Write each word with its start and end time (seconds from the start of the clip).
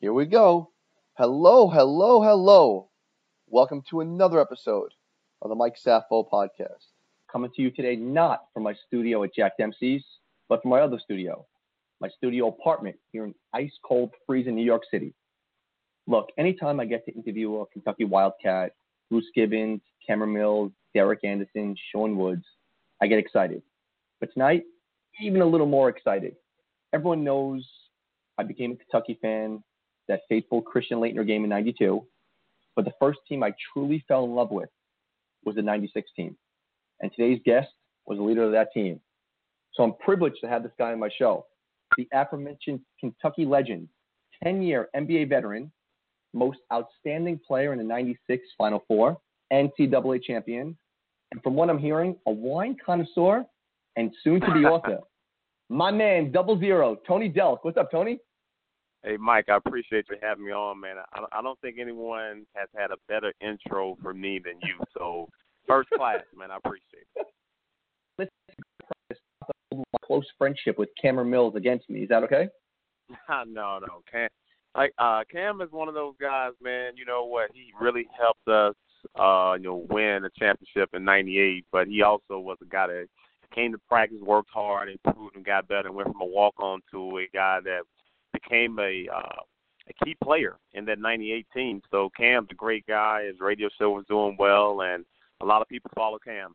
Here 0.00 0.12
we 0.12 0.26
go. 0.26 0.70
Hello, 1.14 1.68
hello, 1.68 2.22
hello. 2.22 2.88
Welcome 3.48 3.82
to 3.90 3.98
another 3.98 4.40
episode 4.40 4.94
of 5.42 5.48
the 5.48 5.56
Mike 5.56 5.74
Safo 5.84 6.24
podcast. 6.32 6.86
Coming 7.32 7.50
to 7.56 7.62
you 7.62 7.72
today 7.72 7.96
not 7.96 8.44
from 8.54 8.62
my 8.62 8.74
studio 8.86 9.24
at 9.24 9.34
Jack 9.34 9.58
Dempsey's, 9.58 10.04
but 10.48 10.62
from 10.62 10.70
my 10.70 10.82
other 10.82 11.00
studio, 11.00 11.44
my 12.00 12.08
studio 12.10 12.46
apartment 12.46 12.94
here 13.10 13.24
in 13.24 13.34
ice 13.52 13.72
cold, 13.84 14.12
freezing 14.24 14.54
New 14.54 14.64
York 14.64 14.82
City. 14.88 15.14
Look, 16.06 16.28
anytime 16.38 16.78
I 16.78 16.84
get 16.84 17.04
to 17.06 17.12
interview 17.12 17.56
a 17.56 17.66
Kentucky 17.66 18.04
Wildcat, 18.04 18.76
Bruce 19.10 19.26
Gibbons, 19.34 19.80
Cameron 20.06 20.32
Mills, 20.32 20.70
Derek 20.94 21.24
Anderson, 21.24 21.74
Sean 21.90 22.16
Woods, 22.16 22.44
I 23.02 23.08
get 23.08 23.18
excited. 23.18 23.62
But 24.20 24.32
tonight, 24.32 24.62
even 25.20 25.40
a 25.40 25.46
little 25.46 25.66
more 25.66 25.88
excited. 25.88 26.36
Everyone 26.92 27.24
knows 27.24 27.68
I 28.38 28.44
became 28.44 28.70
a 28.70 28.76
Kentucky 28.76 29.18
fan, 29.20 29.60
that 30.08 30.22
faithful 30.28 30.62
Christian 30.62 30.98
Laettner 30.98 31.26
game 31.26 31.44
in 31.44 31.50
92. 31.50 32.04
But 32.76 32.84
the 32.84 32.92
first 33.00 33.20
team 33.28 33.42
I 33.42 33.52
truly 33.72 34.04
fell 34.08 34.24
in 34.24 34.34
love 34.34 34.50
with 34.50 34.68
was 35.44 35.56
the 35.56 35.62
96 35.62 36.10
team. 36.14 36.36
And 37.00 37.10
today's 37.12 37.40
guest 37.44 37.68
was 38.06 38.18
the 38.18 38.24
leader 38.24 38.44
of 38.44 38.52
that 38.52 38.72
team. 38.72 39.00
So 39.74 39.82
I'm 39.82 39.94
privileged 40.00 40.38
to 40.42 40.48
have 40.48 40.62
this 40.62 40.72
guy 40.78 40.92
on 40.92 40.98
my 40.98 41.10
show. 41.16 41.46
The 41.96 42.08
aforementioned 42.12 42.80
Kentucky 42.98 43.44
legend, 43.44 43.88
10 44.42 44.62
year 44.62 44.88
NBA 44.96 45.28
veteran, 45.28 45.70
most 46.34 46.58
outstanding 46.72 47.40
player 47.46 47.72
in 47.72 47.78
the 47.78 47.84
96 47.84 48.42
Final 48.58 48.84
Four, 48.86 49.18
NCAA 49.52 50.22
champion, 50.22 50.76
and 51.32 51.42
from 51.42 51.54
what 51.54 51.70
I'm 51.70 51.78
hearing, 51.78 52.16
a 52.26 52.30
wine 52.30 52.76
connoisseur 52.84 53.44
and 53.96 54.12
soon 54.22 54.40
to 54.40 54.52
be 54.52 54.60
author. 54.64 55.00
My 55.68 55.90
man, 55.90 56.32
double 56.32 56.58
zero, 56.58 56.96
Tony 57.06 57.30
Delk. 57.30 57.58
What's 57.62 57.76
up, 57.76 57.90
Tony? 57.90 58.18
Hey, 59.04 59.16
Mike, 59.16 59.48
I 59.48 59.56
appreciate 59.56 60.06
you 60.10 60.16
having 60.20 60.46
me 60.46 60.52
on, 60.52 60.80
man. 60.80 60.96
I, 61.12 61.24
I 61.38 61.42
don't 61.42 61.58
think 61.60 61.76
anyone 61.80 62.44
has 62.54 62.68
had 62.76 62.90
a 62.90 62.96
better 63.06 63.32
intro 63.40 63.96
for 64.02 64.12
me 64.12 64.40
than 64.44 64.54
you. 64.62 64.76
So, 64.96 65.28
first 65.66 65.88
class, 65.90 66.20
man. 66.36 66.50
I 66.50 66.56
appreciate 66.56 67.06
it. 67.16 67.26
Let's 68.18 68.30
my 69.72 69.84
close 70.04 70.26
friendship 70.36 70.78
with 70.78 70.88
Cameron 71.00 71.30
Mills 71.30 71.54
against 71.54 71.88
me. 71.88 72.00
Is 72.00 72.08
that 72.08 72.24
okay? 72.24 72.48
no, 73.28 73.78
no. 73.78 74.02
Cam, 74.10 74.28
like 74.76 74.92
uh, 74.98 75.22
Cam 75.30 75.60
is 75.60 75.70
one 75.70 75.88
of 75.88 75.94
those 75.94 76.14
guys, 76.20 76.52
man. 76.62 76.92
You 76.96 77.04
know 77.04 77.24
what? 77.24 77.50
He 77.54 77.72
really 77.80 78.06
helped 78.18 78.48
us, 78.48 78.74
uh, 79.18 79.54
you 79.58 79.64
know, 79.64 79.86
win 79.88 80.24
a 80.24 80.30
championship 80.38 80.90
in 80.94 81.04
'98. 81.04 81.64
But 81.70 81.86
he 81.86 82.02
also 82.02 82.38
was 82.38 82.58
a 82.62 82.66
guy 82.66 82.88
that 82.88 83.06
came 83.54 83.72
to 83.72 83.78
practice, 83.88 84.18
worked 84.20 84.50
hard, 84.52 84.88
improved, 84.88 85.36
and 85.36 85.44
got 85.44 85.68
better, 85.68 85.88
and 85.88 85.96
went 85.96 86.08
from 86.08 86.20
a 86.20 86.26
walk-on 86.26 86.80
to 86.90 87.18
a 87.18 87.26
guy 87.32 87.60
that 87.64 87.82
became 88.40 88.78
a 88.78 89.06
uh, 89.14 89.40
a 89.88 90.04
key 90.04 90.16
player 90.22 90.56
in 90.72 90.84
that 90.86 90.98
'98 90.98 91.46
team. 91.54 91.82
So 91.90 92.10
Cam's 92.16 92.48
a 92.50 92.54
great 92.54 92.86
guy. 92.86 93.24
His 93.24 93.40
radio 93.40 93.68
show 93.78 93.90
was 93.90 94.04
doing 94.08 94.36
well, 94.38 94.82
and 94.82 95.04
a 95.40 95.46
lot 95.46 95.62
of 95.62 95.68
people 95.68 95.90
follow 95.94 96.18
Cam. 96.18 96.54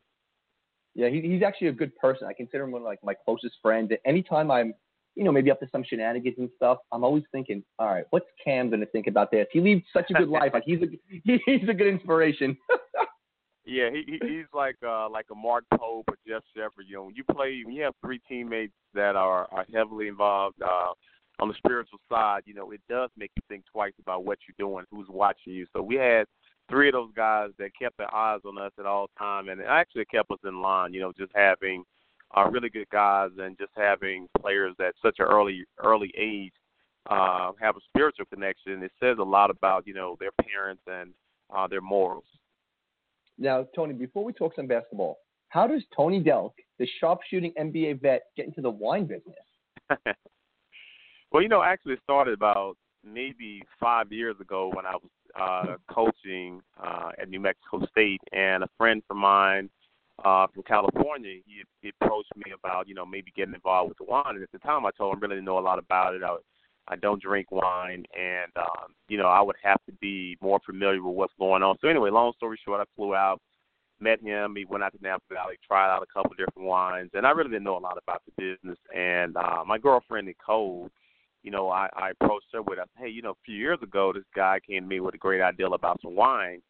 Yeah, 0.95 1.09
he, 1.09 1.21
he's 1.21 1.41
actually 1.41 1.67
a 1.67 1.73
good 1.73 1.95
person. 1.95 2.27
I 2.27 2.33
consider 2.33 2.63
him 2.63 2.71
one 2.71 2.81
of 2.81 2.85
like 2.85 2.99
my 3.03 3.15
closest 3.25 3.55
friends. 3.61 3.91
Anytime 4.05 4.51
I'm, 4.51 4.73
you 5.15 5.23
know, 5.23 5.31
maybe 5.31 5.49
up 5.49 5.59
to 5.61 5.67
some 5.71 5.83
shenanigans 5.83 6.35
and 6.37 6.49
stuff, 6.55 6.77
I'm 6.91 7.03
always 7.03 7.23
thinking, 7.31 7.63
all 7.79 7.87
right, 7.87 8.05
what's 8.11 8.27
Cam 8.43 8.69
gonna 8.69 8.85
think 8.85 9.07
about 9.07 9.31
this? 9.31 9.47
He 9.51 9.59
leads 9.59 9.83
such 9.91 10.09
a 10.11 10.13
good 10.13 10.29
life. 10.39 10.51
Like 10.53 10.63
he's 10.65 10.81
a 10.81 10.87
he's 11.45 11.69
a 11.69 11.73
good 11.73 11.87
inspiration. 11.87 12.55
yeah, 13.65 13.89
he 13.89 14.19
he's 14.21 14.45
like 14.53 14.75
uh 14.85 15.09
like 15.09 15.25
a 15.31 15.35
Mark 15.35 15.63
Pope 15.73 16.05
or 16.07 16.17
Jeff 16.27 16.43
Sheppard. 16.55 16.85
You 16.87 16.97
know, 16.97 17.03
when 17.05 17.15
you 17.15 17.23
play, 17.23 17.63
when 17.65 17.73
you 17.73 17.83
have 17.83 17.95
three 18.05 18.21
teammates 18.29 18.73
that 18.93 19.15
are 19.15 19.47
are 19.51 19.65
heavily 19.73 20.07
involved. 20.07 20.61
uh 20.61 20.93
on 21.43 21.49
the 21.49 21.55
spiritual 21.55 21.99
side, 22.09 22.43
you 22.45 22.53
know, 22.53 22.71
it 22.71 22.79
does 22.89 23.09
make 23.17 23.29
you 23.35 23.41
think 23.49 23.65
twice 23.69 23.91
about 23.99 24.23
what 24.23 24.37
you're 24.47 24.65
doing, 24.65 24.85
who's 24.89 25.07
watching 25.09 25.51
you. 25.51 25.67
So 25.73 25.81
we 25.81 25.95
had 25.95 26.25
three 26.69 26.87
of 26.87 26.93
those 26.93 27.11
guys 27.13 27.49
that 27.59 27.71
kept 27.77 27.97
their 27.97 28.13
eyes 28.15 28.39
on 28.45 28.57
us 28.57 28.71
at 28.79 28.85
all 28.85 29.09
time, 29.19 29.49
and 29.49 29.59
it 29.59 29.67
actually 29.67 30.05
kept 30.05 30.31
us 30.31 30.37
in 30.45 30.61
line. 30.61 30.93
You 30.93 31.01
know, 31.01 31.11
just 31.11 31.33
having 31.35 31.83
uh, 32.35 32.45
really 32.49 32.69
good 32.69 32.87
guys 32.91 33.31
and 33.37 33.57
just 33.57 33.71
having 33.75 34.29
players 34.39 34.73
at 34.79 34.95
such 35.01 35.17
an 35.19 35.25
early 35.25 35.65
early 35.83 36.13
age 36.17 36.53
uh, 37.09 37.51
have 37.59 37.75
a 37.75 37.81
spiritual 37.89 38.25
connection. 38.33 38.81
It 38.81 38.93
says 39.01 39.17
a 39.19 39.23
lot 39.23 39.49
about 39.49 39.85
you 39.85 39.93
know 39.93 40.15
their 40.21 40.31
parents 40.49 40.83
and 40.87 41.11
uh, 41.53 41.67
their 41.67 41.81
morals. 41.81 42.23
Now, 43.37 43.67
Tony, 43.75 43.95
before 43.95 44.23
we 44.23 44.31
talk 44.31 44.55
some 44.55 44.67
basketball, 44.67 45.17
how 45.49 45.67
does 45.67 45.83
Tony 45.93 46.23
Delk, 46.23 46.53
the 46.79 46.87
sharpshooting 47.01 47.51
NBA 47.59 48.01
vet, 48.01 48.27
get 48.37 48.45
into 48.45 48.61
the 48.61 48.69
wine 48.69 49.07
business? 49.07 49.35
Well, 51.33 51.41
you 51.41 51.49
know, 51.49 51.63
actually, 51.63 51.93
it 51.93 51.99
started 52.03 52.35
about 52.35 52.77
maybe 53.03 53.63
five 53.79 54.11
years 54.11 54.35
ago 54.39 54.71
when 54.71 54.85
I 54.85 54.93
was 54.93 55.09
uh, 55.35 55.77
coaching 55.91 56.61
uh, 56.81 57.09
at 57.19 57.27
New 57.27 57.39
Mexico 57.39 57.83
State, 57.87 58.21
and 58.31 58.63
a 58.63 58.69
friend 58.77 59.01
of 59.09 59.17
mine 59.17 59.67
uh, 60.23 60.45
from 60.53 60.61
California, 60.61 61.39
he, 61.47 61.63
he 61.81 61.91
approached 61.99 62.29
me 62.35 62.53
about, 62.53 62.87
you 62.87 62.93
know, 62.93 63.03
maybe 63.03 63.33
getting 63.35 63.55
involved 63.55 63.95
with 63.97 64.07
wine. 64.07 64.35
And 64.35 64.43
at 64.43 64.51
the 64.51 64.59
time, 64.59 64.85
I 64.85 64.91
told 64.95 65.13
him 65.13 65.19
I 65.19 65.25
really 65.25 65.35
didn't 65.37 65.45
know 65.45 65.57
a 65.57 65.59
lot 65.59 65.79
about 65.79 66.13
it. 66.13 66.21
I, 66.21 66.37
I 66.87 66.97
don't 66.97 67.19
drink 67.19 67.51
wine, 67.51 68.05
and 68.15 68.51
um, 68.55 68.93
you 69.07 69.17
know, 69.17 69.27
I 69.27 69.41
would 69.41 69.55
have 69.63 69.83
to 69.87 69.91
be 69.93 70.37
more 70.39 70.59
familiar 70.63 71.01
with 71.01 71.15
what's 71.15 71.33
going 71.39 71.63
on. 71.63 71.77
So 71.81 71.87
anyway, 71.87 72.11
long 72.11 72.33
story 72.37 72.59
short, 72.63 72.79
I 72.79 72.83
flew 72.95 73.15
out, 73.15 73.41
met 73.99 74.21
him. 74.21 74.53
He 74.55 74.65
went 74.65 74.83
out 74.83 74.93
to 74.93 75.01
Napa 75.01 75.23
Valley, 75.33 75.55
tried 75.65 75.91
out 75.91 76.03
a 76.03 76.13
couple 76.13 76.35
different 76.37 76.67
wines, 76.67 77.09
and 77.15 77.25
I 77.25 77.31
really 77.31 77.49
didn't 77.49 77.63
know 77.63 77.77
a 77.77 77.79
lot 77.79 77.97
about 77.97 78.21
the 78.27 78.33
business. 78.37 78.77
And 78.95 79.35
uh, 79.35 79.63
my 79.65 79.79
girlfriend 79.79 80.27
Nicole 80.27 80.91
you 81.43 81.51
know, 81.51 81.69
I, 81.69 81.89
I 81.95 82.11
approached 82.11 82.47
her 82.53 82.61
with, 82.61 82.79
hey, 82.97 83.09
you 83.09 83.21
know, 83.21 83.31
a 83.31 83.45
few 83.45 83.55
years 83.55 83.79
ago, 83.81 84.13
this 84.13 84.23
guy 84.35 84.59
came 84.65 84.83
to 84.83 84.87
me 84.87 84.99
with 84.99 85.13
a 85.13 85.17
great 85.17 85.41
idea 85.41 85.67
about 85.67 86.01
some 86.01 86.15
wine, 86.15 86.61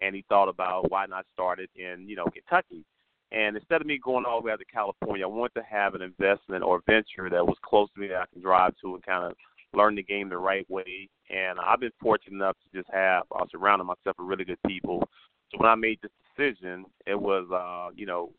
and 0.00 0.14
he 0.14 0.24
thought 0.28 0.48
about 0.48 0.90
why 0.90 1.06
not 1.06 1.26
start 1.32 1.58
it 1.58 1.70
in, 1.74 2.08
you 2.08 2.16
know, 2.16 2.26
Kentucky. 2.26 2.84
And 3.32 3.56
instead 3.56 3.80
of 3.80 3.86
me 3.86 3.98
going 4.02 4.24
all 4.24 4.40
the 4.40 4.46
way 4.46 4.52
out 4.52 4.58
to 4.58 4.64
California, 4.64 5.24
I 5.24 5.28
wanted 5.28 5.54
to 5.60 5.66
have 5.68 5.94
an 5.94 6.02
investment 6.02 6.62
or 6.62 6.82
venture 6.86 7.28
that 7.30 7.46
was 7.46 7.56
close 7.62 7.88
to 7.94 8.00
me 8.00 8.08
that 8.08 8.22
I 8.22 8.24
can 8.32 8.40
drive 8.40 8.74
to 8.82 8.94
and 8.94 9.04
kind 9.04 9.24
of 9.24 9.32
learn 9.74 9.96
the 9.96 10.02
game 10.02 10.28
the 10.28 10.38
right 10.38 10.68
way. 10.70 11.08
And 11.28 11.58
I've 11.58 11.80
been 11.80 11.92
fortunate 12.00 12.36
enough 12.36 12.56
to 12.62 12.78
just 12.78 12.88
have 12.92 13.24
uh, 13.38 13.44
surrounded 13.50 13.84
myself 13.84 14.16
with 14.18 14.28
really 14.28 14.44
good 14.44 14.62
people. 14.66 15.06
So 15.50 15.58
when 15.58 15.68
I 15.68 15.74
made 15.74 15.98
this 16.02 16.10
decision, 16.36 16.84
it 17.06 17.20
was, 17.20 17.46
uh, 17.52 17.92
you 17.94 18.06
know, 18.06 18.30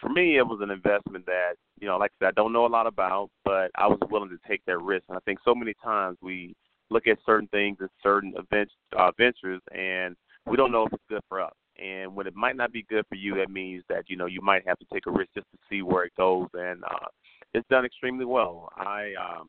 for 0.00 0.08
me, 0.08 0.38
it 0.38 0.46
was 0.46 0.60
an 0.62 0.70
investment 0.70 1.26
that 1.26 1.54
you 1.80 1.88
know, 1.88 1.98
like 1.98 2.12
I 2.20 2.26
said, 2.26 2.28
I 2.28 2.40
don't 2.40 2.52
know 2.52 2.66
a 2.66 2.68
lot 2.68 2.86
about, 2.86 3.30
but 3.44 3.70
I 3.74 3.86
was 3.86 3.98
willing 4.10 4.30
to 4.30 4.38
take 4.48 4.62
that 4.66 4.80
risk. 4.80 5.04
And 5.08 5.16
I 5.16 5.20
think 5.24 5.40
so 5.44 5.54
many 5.54 5.74
times 5.82 6.16
we 6.20 6.54
look 6.90 7.06
at 7.06 7.18
certain 7.26 7.48
things 7.48 7.78
and 7.80 7.88
certain 8.02 8.34
events, 8.36 8.72
uh, 8.96 9.10
ventures, 9.18 9.60
and 9.74 10.14
we 10.46 10.56
don't 10.56 10.72
know 10.72 10.86
if 10.86 10.92
it's 10.92 11.02
good 11.08 11.22
for 11.28 11.40
us. 11.40 11.52
And 11.82 12.14
when 12.14 12.26
it 12.26 12.36
might 12.36 12.56
not 12.56 12.72
be 12.72 12.84
good 12.88 13.04
for 13.08 13.14
you, 13.14 13.34
that 13.36 13.50
means 13.50 13.82
that 13.88 14.04
you 14.08 14.16
know 14.16 14.26
you 14.26 14.40
might 14.40 14.66
have 14.66 14.78
to 14.78 14.86
take 14.92 15.06
a 15.06 15.10
risk 15.10 15.30
just 15.34 15.46
to 15.52 15.58
see 15.68 15.82
where 15.82 16.04
it 16.04 16.12
goes. 16.16 16.48
And 16.54 16.84
uh, 16.84 17.08
it's 17.54 17.68
done 17.68 17.84
extremely 17.84 18.24
well. 18.24 18.68
I 18.76 19.12
uh, 19.20 19.42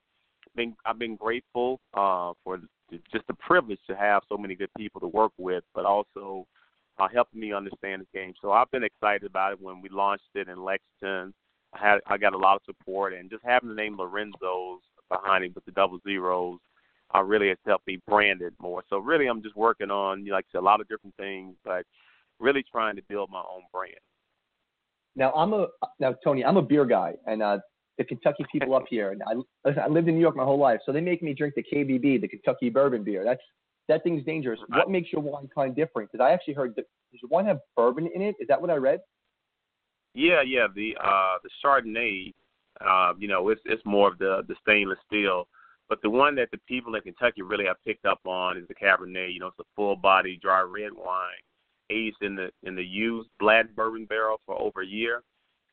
been 0.56 0.76
I've 0.86 1.00
been 1.00 1.16
grateful 1.16 1.80
uh, 1.94 2.34
for 2.44 2.60
just 3.12 3.28
the 3.28 3.34
privilege 3.36 3.80
to 3.88 3.96
have 3.96 4.24
so 4.30 4.38
many 4.38 4.56
good 4.56 4.70
people 4.78 5.02
to 5.02 5.08
work 5.08 5.32
with, 5.38 5.64
but 5.74 5.86
also 5.86 6.46
uh, 7.00 7.08
helping 7.14 7.40
me 7.40 7.54
understand 7.54 8.02
the 8.02 8.18
game. 8.18 8.34
So 8.42 8.52
I've 8.52 8.72
been 8.72 8.84
excited 8.84 9.26
about 9.26 9.54
it 9.54 9.62
when 9.62 9.82
we 9.82 9.90
launched 9.90 10.24
it 10.36 10.48
in 10.48 10.64
Lexington. 10.64 11.34
I 11.74 11.80
had 11.80 12.00
I 12.08 12.18
got 12.18 12.34
a 12.34 12.38
lot 12.38 12.56
of 12.56 12.62
support, 12.66 13.14
and 13.14 13.30
just 13.30 13.44
having 13.44 13.70
the 13.70 13.76
name 13.76 13.98
Lorenzo's 13.98 14.82
behind 15.10 15.44
it 15.44 15.56
with 15.56 15.66
the 15.66 15.72
double 15.72 16.00
zeros, 16.08 16.60
uh, 17.16 17.24
really 17.24 17.50
has 17.50 17.58
helped 17.66 17.88
me 17.88 18.00
brand 18.08 18.42
it 18.42 18.54
more. 18.60 18.84
So 18.90 18.98
really, 18.98 19.28
I'm 19.28 19.42
just 19.42 19.56
working 19.56 19.92
on, 19.92 20.26
like 20.26 20.46
I 20.50 20.58
said, 20.58 20.60
a 20.60 20.62
lot 20.62 20.82
of 20.82 20.88
different 20.88 21.16
things, 21.18 21.56
but 21.64 21.84
really 22.40 22.64
trying 22.72 22.96
to 22.96 23.02
build 23.10 23.30
my 23.32 23.40
own 23.40 23.64
brand. 23.72 23.96
Now 25.16 25.32
I'm 25.34 25.54
a 25.54 25.68
now 26.00 26.16
Tony, 26.24 26.44
I'm 26.44 26.58
a 26.58 26.62
beer 26.62 26.86
guy, 26.86 27.14
and 27.28 27.42
uh, 27.42 27.60
the 27.98 28.04
Kentucky 28.04 28.46
people 28.52 28.76
up 28.76 28.86
here, 28.90 29.12
and 29.12 29.22
I 29.24 29.34
listen, 29.68 29.82
I 29.84 29.88
lived 29.88 30.08
in 30.08 30.16
New 30.16 30.22
York 30.22 30.36
my 30.36 30.44
whole 30.44 30.60
life, 30.60 30.80
so 30.86 30.92
they 30.92 31.02
make 31.02 31.22
me 31.22 31.34
drink 31.34 31.56
the 31.56 31.64
KBB, 31.64 32.22
the 32.22 32.28
Kentucky 32.28 32.70
Bourbon 32.70 33.04
beer. 33.04 33.24
That's 33.24 33.42
that 33.90 34.04
thing's 34.04 34.24
dangerous. 34.24 34.60
What 34.70 34.90
makes 34.90 35.12
your 35.12 35.22
wine 35.22 35.50
kind 35.54 35.76
different? 35.76 36.12
Because 36.12 36.24
I 36.24 36.32
actually 36.32 36.54
heard 36.54 36.76
that 36.76 36.86
does 37.12 37.22
your 37.22 37.30
wine 37.30 37.46
have 37.46 37.60
bourbon 37.76 38.10
in 38.14 38.22
it? 38.22 38.36
Is 38.40 38.48
that 38.48 38.62
what 38.62 38.70
I 38.70 38.76
read? 38.76 39.00
Yeah, 40.14 40.42
yeah. 40.42 40.68
The 40.74 40.96
uh 41.04 41.38
the 41.44 41.50
Chardonnay, 41.64 42.34
uh, 42.82 43.14
you 43.18 43.28
know, 43.28 43.50
it's 43.50 43.62
it's 43.66 43.84
more 43.86 44.08
of 44.08 44.18
the 44.18 44.44
the 44.48 44.56
stainless 44.62 45.00
steel. 45.06 45.48
But 45.90 46.02
the 46.02 46.10
one 46.10 46.36
that 46.36 46.50
the 46.52 46.60
people 46.68 46.96
in 46.96 47.02
Kentucky 47.02 47.42
really 47.42 47.66
have 47.66 47.76
picked 47.86 48.06
up 48.06 48.20
on 48.26 48.58
is 48.58 48.68
the 48.68 48.76
Cabernet. 48.76 49.34
You 49.34 49.40
know, 49.40 49.48
it's 49.48 49.60
a 49.60 49.64
full 49.76 49.96
body 49.96 50.40
dry 50.42 50.62
red 50.62 50.94
wine 50.94 51.44
aged 51.90 52.22
in 52.22 52.36
the 52.36 52.50
in 52.64 52.76
the 52.76 52.84
used 52.84 53.30
black 53.40 53.66
bourbon 53.76 54.06
barrel 54.06 54.40
for 54.46 54.60
over 54.60 54.82
a 54.82 54.88
year, 54.88 55.22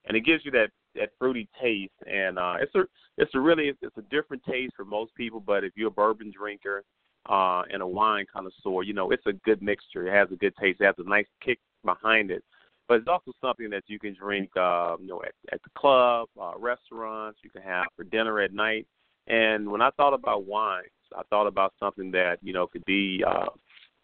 and 0.06 0.16
it 0.16 0.24
gives 0.24 0.44
you 0.44 0.50
that 0.52 0.70
that 0.96 1.10
fruity 1.18 1.48
taste. 1.60 1.92
And 2.10 2.38
uh, 2.38 2.56
it's 2.60 2.74
a 2.74 2.82
it's 3.18 3.34
a 3.34 3.40
really 3.40 3.72
it's 3.80 3.96
a 3.96 4.02
different 4.10 4.42
taste 4.44 4.72
for 4.76 4.84
most 4.84 5.14
people. 5.14 5.40
But 5.40 5.64
if 5.64 5.72
you're 5.76 5.88
a 5.88 5.92
bourbon 5.92 6.32
drinker 6.36 6.82
uh, 7.28 7.62
and 7.72 7.82
a 7.82 7.86
wine 7.86 8.26
connoisseur, 8.32 8.82
you 8.82 8.92
know, 8.92 9.10
it's 9.10 9.26
a 9.26 9.32
good 9.32 9.62
mixture. 9.62 10.06
It 10.06 10.12
has 10.12 10.28
a 10.32 10.36
good 10.36 10.54
taste. 10.56 10.80
It 10.80 10.86
has 10.86 10.94
a 10.98 11.08
nice 11.08 11.26
kick 11.44 11.58
behind 11.84 12.30
it 12.30 12.44
but 12.90 12.98
it's 12.98 13.08
also 13.08 13.30
something 13.40 13.70
that 13.70 13.84
you 13.86 14.00
can 14.00 14.16
drink, 14.20 14.50
uh, 14.56 14.96
you 15.00 15.06
know, 15.06 15.22
at, 15.22 15.32
at 15.52 15.62
the 15.62 15.70
club, 15.78 16.28
uh, 16.42 16.54
restaurants. 16.58 17.38
You 17.44 17.48
can 17.48 17.62
have 17.62 17.84
for 17.94 18.02
dinner 18.02 18.40
at 18.40 18.52
night. 18.52 18.84
And 19.28 19.70
when 19.70 19.80
I 19.80 19.90
thought 19.90 20.12
about 20.12 20.44
wine, 20.44 20.82
I 21.16 21.22
thought 21.30 21.46
about 21.46 21.72
something 21.78 22.10
that 22.10 22.38
you 22.42 22.52
know 22.52 22.66
could 22.66 22.84
be, 22.86 23.22
uh, 23.24 23.46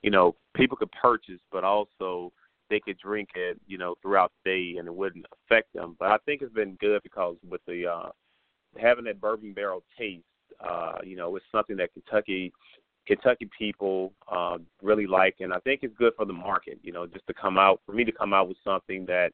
you 0.02 0.12
know, 0.12 0.36
people 0.54 0.76
could 0.76 0.92
purchase, 0.92 1.40
but 1.50 1.64
also 1.64 2.32
they 2.70 2.78
could 2.78 2.96
drink 2.98 3.30
it, 3.34 3.60
you 3.66 3.76
know, 3.76 3.96
throughout 4.00 4.30
the 4.44 4.50
day 4.52 4.78
and 4.78 4.86
it 4.86 4.94
wouldn't 4.94 5.26
affect 5.32 5.72
them. 5.74 5.96
But 5.98 6.12
I 6.12 6.18
think 6.18 6.42
it's 6.42 6.54
been 6.54 6.76
good 6.80 7.02
because 7.02 7.34
with 7.48 7.62
the 7.66 7.88
uh, 7.88 8.10
having 8.80 9.06
that 9.06 9.20
bourbon 9.20 9.52
barrel 9.52 9.82
taste, 9.98 10.22
uh, 10.60 10.98
you 11.04 11.16
know, 11.16 11.34
it's 11.34 11.44
something 11.50 11.76
that 11.78 11.92
Kentucky 11.92 12.52
Kentucky 13.06 13.48
people 13.56 14.12
uh, 14.30 14.58
really 14.82 15.06
like, 15.06 15.36
and 15.40 15.52
I 15.52 15.58
think 15.60 15.80
it's 15.82 15.96
good 15.96 16.12
for 16.16 16.24
the 16.24 16.32
market. 16.32 16.78
You 16.82 16.92
know, 16.92 17.06
just 17.06 17.26
to 17.26 17.34
come 17.34 17.58
out 17.58 17.80
for 17.86 17.92
me 17.92 18.04
to 18.04 18.12
come 18.12 18.32
out 18.32 18.48
with 18.48 18.58
something 18.64 19.06
that 19.06 19.32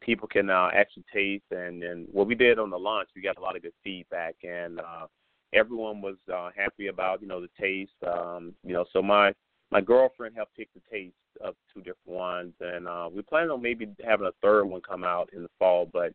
people 0.00 0.28
can 0.28 0.50
uh, 0.50 0.70
actually 0.74 1.04
taste. 1.12 1.44
And 1.50 1.82
and 1.82 2.08
what 2.12 2.26
we 2.26 2.34
did 2.34 2.58
on 2.58 2.70
the 2.70 2.78
launch, 2.78 3.08
we 3.14 3.22
got 3.22 3.38
a 3.38 3.40
lot 3.40 3.56
of 3.56 3.62
good 3.62 3.72
feedback, 3.82 4.36
and 4.42 4.80
uh, 4.80 5.06
everyone 5.52 6.00
was 6.00 6.16
uh, 6.32 6.50
happy 6.56 6.88
about 6.88 7.22
you 7.22 7.28
know 7.28 7.40
the 7.40 7.50
taste. 7.60 7.92
Um, 8.06 8.54
you 8.64 8.72
know, 8.72 8.84
so 8.92 9.02
my 9.02 9.32
my 9.70 9.80
girlfriend 9.80 10.34
helped 10.36 10.56
pick 10.56 10.68
the 10.74 10.80
taste 10.90 11.14
of 11.40 11.54
two 11.72 11.80
different 11.80 11.98
wines, 12.06 12.54
and 12.60 12.88
uh, 12.88 13.08
we 13.12 13.22
plan 13.22 13.50
on 13.50 13.62
maybe 13.62 13.88
having 14.04 14.26
a 14.26 14.32
third 14.42 14.64
one 14.64 14.80
come 14.80 15.04
out 15.04 15.30
in 15.32 15.42
the 15.42 15.50
fall. 15.58 15.88
But 15.92 16.12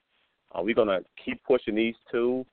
uh, 0.54 0.62
we're 0.62 0.76
gonna 0.76 1.02
keep 1.24 1.44
pushing 1.44 1.76
these 1.76 1.96
two, 2.12 2.46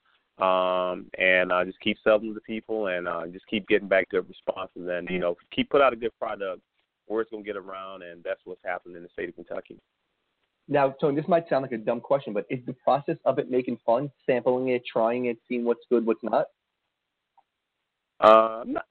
um, 0.43 1.07
and 1.19 1.53
uh, 1.53 1.65
just 1.65 1.79
keep 1.81 1.97
selling 2.03 2.35
to 2.35 2.41
people, 2.41 2.89
and 2.89 3.07
uh, 3.07 3.27
just 3.29 3.47
keep 3.47 3.69
getting 3.69 3.89
back 3.89 4.09
good 4.11 4.29
responses, 4.29 4.89
and 4.91 5.09
you 5.09 5.19
know 5.19 5.37
keep 5.55 5.71
put 5.71 5.81
out 5.81 5.93
a 5.93 5.97
good 5.97 6.17
product. 6.19 6.61
Word's 7.09 7.31
gonna 7.31 7.45
get 7.45 7.57
around, 7.57 8.03
and 8.03 8.25
that's 8.25 8.41
what's 8.45 8.61
happening 8.65 8.97
in 8.97 9.03
the 9.03 9.09
state 9.13 9.29
of 9.29 9.37
Kentucky. 9.37 9.79
Now, 10.69 10.95
Tony, 11.01 11.17
this 11.17 11.29
might 11.29 11.49
sound 11.49 11.63
like 11.63 11.73
a 11.73 11.79
dumb 11.79 12.01
question, 12.01 12.33
but 12.33 12.47
is 12.51 12.61
the 12.67 12.73
process 12.73 13.17
of 13.25 13.39
it 13.39 13.51
making 13.51 13.79
fun, 13.85 14.11
sampling 14.27 14.69
it, 14.69 14.83
trying 14.91 15.27
it, 15.27 15.37
seeing 15.49 15.65
what's 15.65 15.85
good, 15.89 16.07
what's 16.07 16.23
not? 16.23 16.47
Uh, 18.21 18.63
not, 18.67 18.85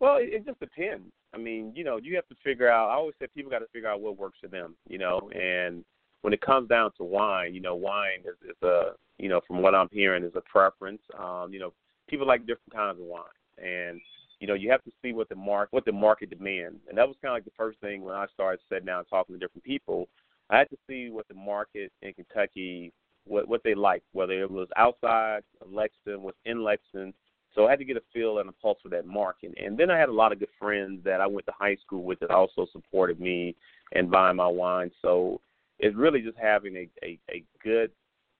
well, 0.00 0.16
it, 0.16 0.30
it 0.32 0.46
just 0.46 0.60
depends. 0.60 1.10
I 1.34 1.38
mean, 1.38 1.72
you 1.74 1.84
know, 1.84 1.98
you 1.98 2.14
have 2.16 2.26
to 2.28 2.36
figure 2.42 2.68
out. 2.68 2.90
I 2.90 2.94
always 2.94 3.14
say 3.20 3.26
people 3.34 3.50
got 3.50 3.58
to 3.58 3.66
figure 3.72 3.88
out 3.88 4.00
what 4.00 4.18
works 4.18 4.38
for 4.40 4.48
them. 4.48 4.74
You 4.88 4.98
know, 4.98 5.30
and 5.34 5.84
when 6.22 6.32
it 6.32 6.40
comes 6.40 6.68
down 6.68 6.90
to 6.96 7.04
wine, 7.04 7.54
you 7.54 7.60
know, 7.60 7.76
wine 7.76 8.20
is, 8.24 8.50
is 8.50 8.56
a, 8.62 8.92
you 9.18 9.28
know, 9.28 9.40
from 9.46 9.62
what 9.62 9.74
I'm 9.74 9.88
hearing, 9.90 10.24
is 10.24 10.32
a 10.34 10.40
preference. 10.40 11.00
Um, 11.18 11.52
you 11.52 11.58
know, 11.58 11.72
people 12.08 12.26
like 12.26 12.40
different 12.40 12.74
kinds 12.74 12.98
of 13.00 13.06
wine, 13.06 13.24
and 13.58 14.00
you 14.40 14.46
know, 14.46 14.54
you 14.54 14.70
have 14.70 14.84
to 14.84 14.92
see 15.02 15.12
what 15.12 15.28
the 15.28 15.34
mark, 15.34 15.68
what 15.70 15.84
the 15.84 15.92
market 15.92 16.30
demands, 16.30 16.78
and 16.88 16.98
that 16.98 17.06
was 17.06 17.16
kind 17.22 17.32
of 17.32 17.36
like 17.36 17.44
the 17.44 17.50
first 17.56 17.80
thing 17.80 18.02
when 18.02 18.14
I 18.14 18.26
started 18.34 18.60
sitting 18.68 18.86
down 18.86 18.98
and 18.98 19.08
talking 19.08 19.34
to 19.34 19.38
different 19.38 19.64
people. 19.64 20.08
I 20.50 20.58
had 20.58 20.70
to 20.70 20.78
see 20.86 21.10
what 21.10 21.26
the 21.28 21.34
market 21.34 21.90
in 22.02 22.12
Kentucky, 22.12 22.92
what 23.24 23.48
what 23.48 23.62
they 23.64 23.74
liked, 23.74 24.06
whether 24.12 24.40
it 24.40 24.50
was 24.50 24.68
outside 24.76 25.42
of 25.60 25.72
Lexington, 25.72 26.22
was 26.22 26.34
in 26.44 26.62
Lexington, 26.62 27.14
so 27.56 27.66
I 27.66 27.70
had 27.70 27.78
to 27.78 27.84
get 27.84 27.96
a 27.96 28.02
feel 28.12 28.38
and 28.38 28.48
a 28.48 28.52
pulse 28.52 28.78
for 28.82 28.90
that 28.90 29.06
market. 29.06 29.54
And 29.56 29.78
then 29.78 29.90
I 29.90 29.98
had 29.98 30.10
a 30.10 30.12
lot 30.12 30.30
of 30.30 30.38
good 30.38 30.50
friends 30.60 31.00
that 31.04 31.22
I 31.22 31.26
went 31.26 31.46
to 31.46 31.52
high 31.58 31.76
school 31.76 32.04
with 32.04 32.20
that 32.20 32.30
also 32.30 32.66
supported 32.70 33.18
me 33.18 33.56
and 33.92 34.10
buying 34.10 34.36
my 34.36 34.46
wine. 34.46 34.90
So 35.00 35.40
it's 35.78 35.96
really 35.96 36.20
just 36.20 36.36
having 36.36 36.76
a, 36.76 36.88
a, 37.02 37.18
a 37.30 37.42
good 37.64 37.90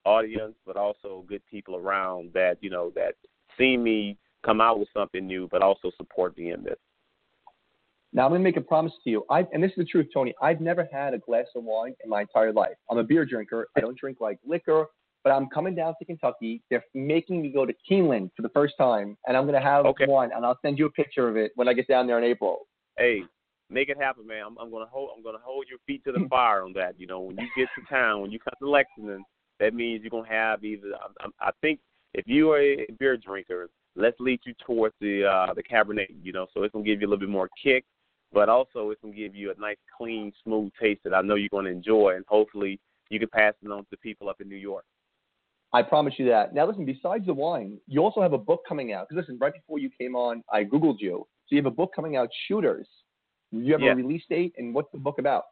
audience, 0.06 0.54
but 0.66 0.76
also 0.76 1.24
good 1.28 1.42
people 1.50 1.76
around 1.76 2.30
that, 2.34 2.56
you 2.60 2.70
know, 2.70 2.92
that 2.94 3.14
see 3.58 3.76
me 3.76 4.16
come 4.44 4.60
out 4.60 4.78
with 4.78 4.88
something 4.94 5.26
new, 5.26 5.48
but 5.50 5.62
also 5.62 5.90
support 5.96 6.36
me 6.38 6.52
in 6.52 6.62
this. 6.62 6.78
Now 8.12 8.24
I'm 8.24 8.30
going 8.30 8.40
to 8.40 8.44
make 8.44 8.56
a 8.56 8.60
promise 8.60 8.92
to 9.04 9.10
you. 9.10 9.24
I 9.30 9.44
and 9.52 9.62
this 9.62 9.70
is 9.72 9.78
the 9.78 9.84
truth, 9.84 10.06
Tony. 10.14 10.32
I've 10.40 10.60
never 10.60 10.88
had 10.90 11.12
a 11.12 11.18
glass 11.18 11.46
of 11.54 11.64
wine 11.64 11.94
in 12.02 12.08
my 12.08 12.22
entire 12.22 12.52
life. 12.52 12.76
I'm 12.90 12.98
a 12.98 13.04
beer 13.04 13.26
drinker. 13.26 13.68
I 13.76 13.80
don't 13.80 13.98
drink 13.98 14.18
like 14.20 14.38
liquor 14.46 14.86
but 15.26 15.32
I'm 15.32 15.48
coming 15.48 15.74
down 15.74 15.92
to 15.98 16.04
Kentucky. 16.04 16.62
They're 16.70 16.84
making 16.94 17.42
me 17.42 17.48
go 17.48 17.66
to 17.66 17.74
Keeneland 17.90 18.30
for 18.36 18.42
the 18.42 18.48
first 18.50 18.74
time, 18.78 19.18
and 19.26 19.36
I'm 19.36 19.44
gonna 19.44 19.60
have 19.60 19.84
okay. 19.86 20.06
one, 20.06 20.30
and 20.32 20.46
I'll 20.46 20.56
send 20.62 20.78
you 20.78 20.86
a 20.86 20.90
picture 20.90 21.28
of 21.28 21.36
it 21.36 21.50
when 21.56 21.66
I 21.66 21.72
get 21.72 21.88
down 21.88 22.06
there 22.06 22.16
in 22.16 22.22
April. 22.22 22.68
Hey, 22.96 23.24
make 23.68 23.88
it 23.88 23.96
happen, 24.00 24.24
man. 24.24 24.44
I'm, 24.46 24.56
I'm 24.56 24.70
gonna 24.70 24.86
hold 24.86 25.10
I'm 25.16 25.24
gonna 25.24 25.42
hold 25.42 25.66
your 25.68 25.80
feet 25.84 26.04
to 26.04 26.12
the 26.12 26.24
fire 26.30 26.62
on 26.62 26.72
that. 26.74 26.94
You 26.96 27.08
know, 27.08 27.18
when 27.18 27.36
you 27.38 27.48
get 27.56 27.66
to 27.76 27.92
town, 27.92 28.22
when 28.22 28.30
you 28.30 28.38
come 28.38 28.54
to 28.60 28.70
Lexington, 28.70 29.24
that 29.60 29.74
means 29.74 30.02
you're 30.02 30.10
gonna 30.10 30.28
have 30.28 30.64
either. 30.64 30.88
I, 31.20 31.28
I 31.40 31.50
think 31.60 31.80
if 32.14 32.26
you 32.26 32.50
are 32.52 32.60
a 32.60 32.86
beer 32.98 33.16
drinker, 33.16 33.68
let's 33.94 34.18
lead 34.20 34.40
you 34.44 34.54
towards 34.64 34.94
the 35.00 35.24
uh, 35.24 35.54
the 35.54 35.62
Cabernet. 35.62 36.08
You 36.22 36.32
know, 36.32 36.46
so 36.52 36.62
it's 36.62 36.72
gonna 36.72 36.84
give 36.84 37.00
you 37.00 37.06
a 37.06 37.10
little 37.10 37.20
bit 37.20 37.28
more 37.28 37.48
kick, 37.62 37.84
but 38.32 38.48
also 38.48 38.90
it's 38.90 39.00
gonna 39.02 39.14
give 39.14 39.34
you 39.34 39.50
a 39.50 39.60
nice, 39.60 39.76
clean, 39.96 40.32
smooth 40.44 40.72
taste 40.80 41.00
that 41.04 41.14
I 41.14 41.22
know 41.22 41.34
you're 41.34 41.48
gonna 41.50 41.70
enjoy, 41.70 42.14
and 42.16 42.24
hopefully 42.28 42.80
you 43.10 43.18
can 43.18 43.28
pass 43.28 43.54
it 43.62 43.70
on 43.70 43.86
to 43.90 43.96
people 43.98 44.28
up 44.28 44.40
in 44.40 44.48
New 44.48 44.56
York. 44.56 44.84
I 45.72 45.82
promise 45.82 46.14
you 46.16 46.26
that. 46.26 46.54
Now, 46.54 46.66
listen, 46.66 46.84
besides 46.84 47.26
the 47.26 47.34
wine, 47.34 47.78
you 47.86 48.00
also 48.00 48.22
have 48.22 48.32
a 48.32 48.38
book 48.38 48.62
coming 48.68 48.92
out. 48.92 49.08
Because, 49.08 49.22
listen, 49.22 49.38
right 49.40 49.52
before 49.52 49.78
you 49.78 49.90
came 50.00 50.14
on, 50.14 50.42
I 50.50 50.64
Googled 50.64 51.00
you. 51.00 51.26
So 51.46 51.54
you 51.54 51.58
have 51.58 51.66
a 51.66 51.74
book 51.74 51.92
coming 51.94 52.16
out, 52.16 52.28
Shooters. 52.46 52.88
You 53.50 53.72
have 53.72 53.82
yeah. 53.82 53.92
a 53.92 53.94
release 53.94 54.22
date, 54.28 54.54
and 54.56 54.74
what's 54.74 54.90
the 54.92 54.98
book 54.98 55.18
about? 55.18 55.44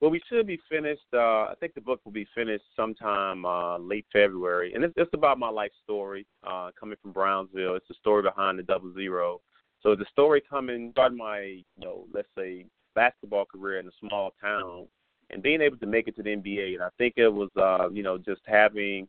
Well, 0.00 0.10
we 0.10 0.20
should 0.28 0.46
be 0.46 0.58
finished. 0.68 1.06
Uh, 1.12 1.44
I 1.44 1.54
think 1.60 1.74
the 1.74 1.80
book 1.82 2.00
will 2.04 2.12
be 2.12 2.26
finished 2.34 2.64
sometime 2.74 3.44
uh, 3.44 3.76
late 3.78 4.06
February, 4.10 4.72
and 4.74 4.82
it's, 4.82 4.94
it's 4.96 5.12
about 5.12 5.38
my 5.38 5.50
life 5.50 5.72
story 5.84 6.26
uh, 6.46 6.70
coming 6.78 6.96
from 7.02 7.12
Brownsville. 7.12 7.74
It's 7.74 7.88
the 7.88 7.94
story 8.00 8.22
behind 8.22 8.58
the 8.58 8.62
double 8.62 8.94
zero. 8.94 9.42
So 9.82 9.94
the 9.94 10.06
story 10.10 10.42
coming, 10.48 10.90
starting 10.92 11.18
my, 11.18 11.40
you 11.40 11.64
know, 11.78 12.06
let's 12.14 12.28
say 12.36 12.64
basketball 12.94 13.44
career 13.44 13.78
in 13.78 13.86
a 13.88 14.08
small 14.08 14.32
town, 14.40 14.86
and 15.28 15.42
being 15.42 15.60
able 15.60 15.76
to 15.76 15.86
make 15.86 16.08
it 16.08 16.16
to 16.16 16.22
the 16.22 16.30
NBA. 16.30 16.74
And 16.74 16.82
I 16.82 16.88
think 16.96 17.14
it 17.16 17.28
was, 17.28 17.50
uh, 17.56 17.90
you 17.90 18.02
know, 18.02 18.16
just 18.16 18.40
having, 18.46 19.06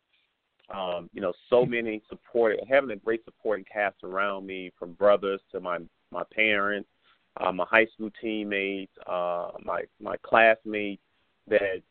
um, 0.73 1.09
you 1.13 1.21
know, 1.21 1.33
so 1.49 1.65
many 1.65 2.01
support, 2.09 2.57
having 2.69 2.91
a 2.91 2.95
great 2.97 3.23
supporting 3.23 3.65
cast 3.71 4.03
around 4.03 4.45
me, 4.45 4.71
from 4.77 4.93
brothers 4.93 5.39
to 5.53 5.61
my 5.61 5.79
my 6.11 6.23
parents, 6.33 6.89
uh, 7.39 7.51
my 7.51 7.65
high 7.69 7.87
school 7.93 8.09
teammates, 8.21 8.91
uh, 9.07 9.51
my 9.63 9.83
my 10.01 10.17
classmates, 10.23 11.01
that 11.47 11.81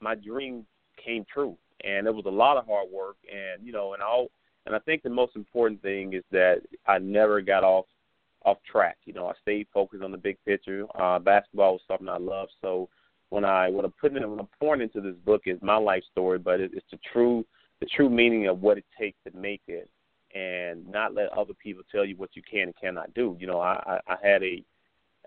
my 0.00 0.14
dream 0.14 0.66
came 1.02 1.24
true. 1.32 1.56
And 1.84 2.06
it 2.06 2.14
was 2.14 2.24
a 2.26 2.30
lot 2.30 2.56
of 2.56 2.66
hard 2.66 2.88
work, 2.90 3.16
and 3.30 3.66
you 3.66 3.72
know, 3.72 3.94
and 3.94 4.02
all. 4.02 4.28
And 4.66 4.74
I 4.74 4.78
think 4.78 5.02
the 5.02 5.10
most 5.10 5.36
important 5.36 5.82
thing 5.82 6.14
is 6.14 6.24
that 6.30 6.62
I 6.86 6.98
never 6.98 7.42
got 7.42 7.64
off 7.64 7.86
off 8.44 8.58
track. 8.70 8.96
You 9.04 9.12
know, 9.12 9.26
I 9.26 9.32
stayed 9.42 9.66
focused 9.74 10.02
on 10.02 10.12
the 10.12 10.18
big 10.18 10.38
picture. 10.46 10.86
Uh, 10.98 11.18
basketball 11.18 11.72
was 11.72 11.82
something 11.86 12.08
I 12.08 12.18
loved, 12.18 12.52
so 12.62 12.88
when 13.30 13.44
I 13.44 13.68
what 13.68 13.84
I'm 13.84 13.92
putting 14.00 14.22
when 14.28 14.38
I'm 14.38 14.48
pouring 14.60 14.80
into 14.80 15.00
this 15.00 15.16
book 15.26 15.42
is 15.46 15.58
my 15.60 15.76
life 15.76 16.04
story, 16.12 16.38
but 16.38 16.60
it, 16.60 16.70
it's 16.72 16.86
the 16.90 16.98
true 17.12 17.44
the 17.80 17.86
true 17.86 18.08
meaning 18.08 18.46
of 18.46 18.62
what 18.62 18.78
it 18.78 18.84
takes 18.98 19.18
to 19.24 19.36
make 19.36 19.62
it, 19.66 19.90
and 20.34 20.88
not 20.88 21.14
let 21.14 21.32
other 21.32 21.54
people 21.54 21.82
tell 21.90 22.04
you 22.04 22.16
what 22.16 22.30
you 22.34 22.42
can 22.48 22.68
and 22.68 22.76
cannot 22.80 23.12
do. 23.14 23.36
You 23.40 23.46
know, 23.48 23.60
I, 23.60 24.00
I 24.06 24.16
had 24.22 24.42
a 24.42 24.62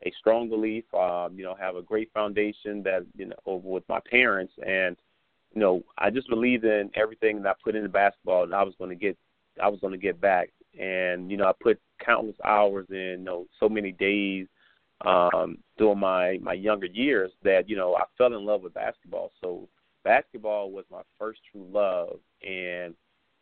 a 0.06 0.12
strong 0.20 0.50
belief, 0.50 0.84
um, 0.94 1.34
you 1.36 1.44
know, 1.44 1.56
have 1.60 1.76
a 1.76 1.82
great 1.82 2.12
foundation 2.14 2.84
that 2.84 3.06
you 3.16 3.26
know 3.26 3.36
over 3.46 3.68
with 3.68 3.84
my 3.90 4.00
parents, 4.10 4.54
and 4.66 4.96
you 5.54 5.62
know, 5.62 5.82
I 5.98 6.10
just 6.10 6.30
believed 6.30 6.66
in 6.66 6.92
everything 6.96 7.42
that 7.42 7.50
I 7.50 7.54
put 7.64 7.76
into 7.76 7.90
basketball, 7.90 8.44
and 8.44 8.54
I 8.54 8.64
was 8.64 8.76
going 8.78 8.90
to 8.90 8.96
get 8.96 9.18
I 9.62 9.68
was 9.70 9.80
going 9.80 9.94
to 9.94 10.00
get 10.00 10.22
back, 10.22 10.50
and 10.80 11.32
you 11.32 11.38
know, 11.38 11.46
I 11.46 11.54
put 11.60 11.80
countless 12.04 12.36
hours 12.46 12.86
in, 12.90 12.96
you 12.96 13.18
know, 13.18 13.48
so 13.60 13.68
many 13.68 13.92
days 13.92 14.48
um, 15.06 15.58
during 15.78 16.00
my 16.00 16.40
my 16.42 16.54
younger 16.54 16.88
years 16.88 17.32
that 17.44 17.70
you 17.70 17.76
know 17.76 17.96
I 17.96 18.04
fell 18.18 18.34
in 18.34 18.46
love 18.46 18.62
with 18.62 18.74
basketball. 18.74 19.32
So 19.42 19.68
basketball 20.04 20.72
was 20.72 20.86
my 20.92 21.02
first 21.18 21.40
true 21.52 21.68
love, 21.72 22.20
and 22.48 22.94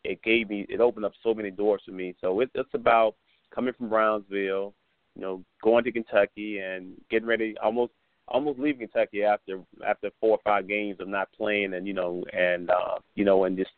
it 0.03 0.21
gave 0.23 0.49
me 0.49 0.65
it 0.69 0.81
opened 0.81 1.05
up 1.05 1.13
so 1.23 1.33
many 1.33 1.51
doors 1.51 1.81
for 1.85 1.91
me. 1.91 2.15
So 2.21 2.41
it, 2.41 2.49
it's 2.53 2.73
about 2.73 3.15
coming 3.53 3.73
from 3.73 3.89
Brownsville, 3.89 4.73
you 5.15 5.21
know, 5.21 5.43
going 5.63 5.83
to 5.83 5.91
Kentucky 5.91 6.59
and 6.59 6.93
getting 7.09 7.27
ready 7.27 7.55
almost 7.63 7.93
almost 8.27 8.59
leaving 8.59 8.87
Kentucky 8.87 9.23
after 9.23 9.61
after 9.85 10.09
four 10.19 10.31
or 10.31 10.39
five 10.43 10.67
games 10.67 10.99
of 10.99 11.07
not 11.07 11.29
playing 11.31 11.73
and 11.73 11.87
you 11.87 11.93
know 11.93 12.23
and 12.33 12.69
uh 12.69 12.97
you 13.13 13.23
know 13.23 13.43
and 13.43 13.57
just 13.57 13.71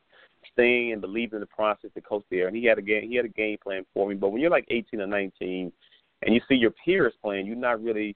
staying 0.54 0.94
and 0.94 1.02
believing 1.02 1.36
in 1.36 1.42
the 1.42 1.46
process 1.48 1.90
to 1.94 2.02
coach 2.02 2.24
there 2.32 2.48
and 2.48 2.56
he 2.56 2.64
had 2.64 2.78
a 2.78 2.82
game 2.82 3.10
he 3.10 3.16
had 3.16 3.26
a 3.26 3.30
game 3.30 3.58
plan 3.62 3.86
for 3.94 4.08
me 4.08 4.16
but 4.16 4.30
when 4.30 4.42
you're 4.42 4.50
like 4.50 4.66
18 4.70 5.02
or 5.02 5.08
19 5.08 5.72
and 6.24 6.34
you 6.34 6.42
see 6.48 6.56
your 6.56 6.72
peers 6.72 7.14
playing, 7.22 7.46
you're 7.46 7.56
not 7.56 7.82
really 7.82 8.16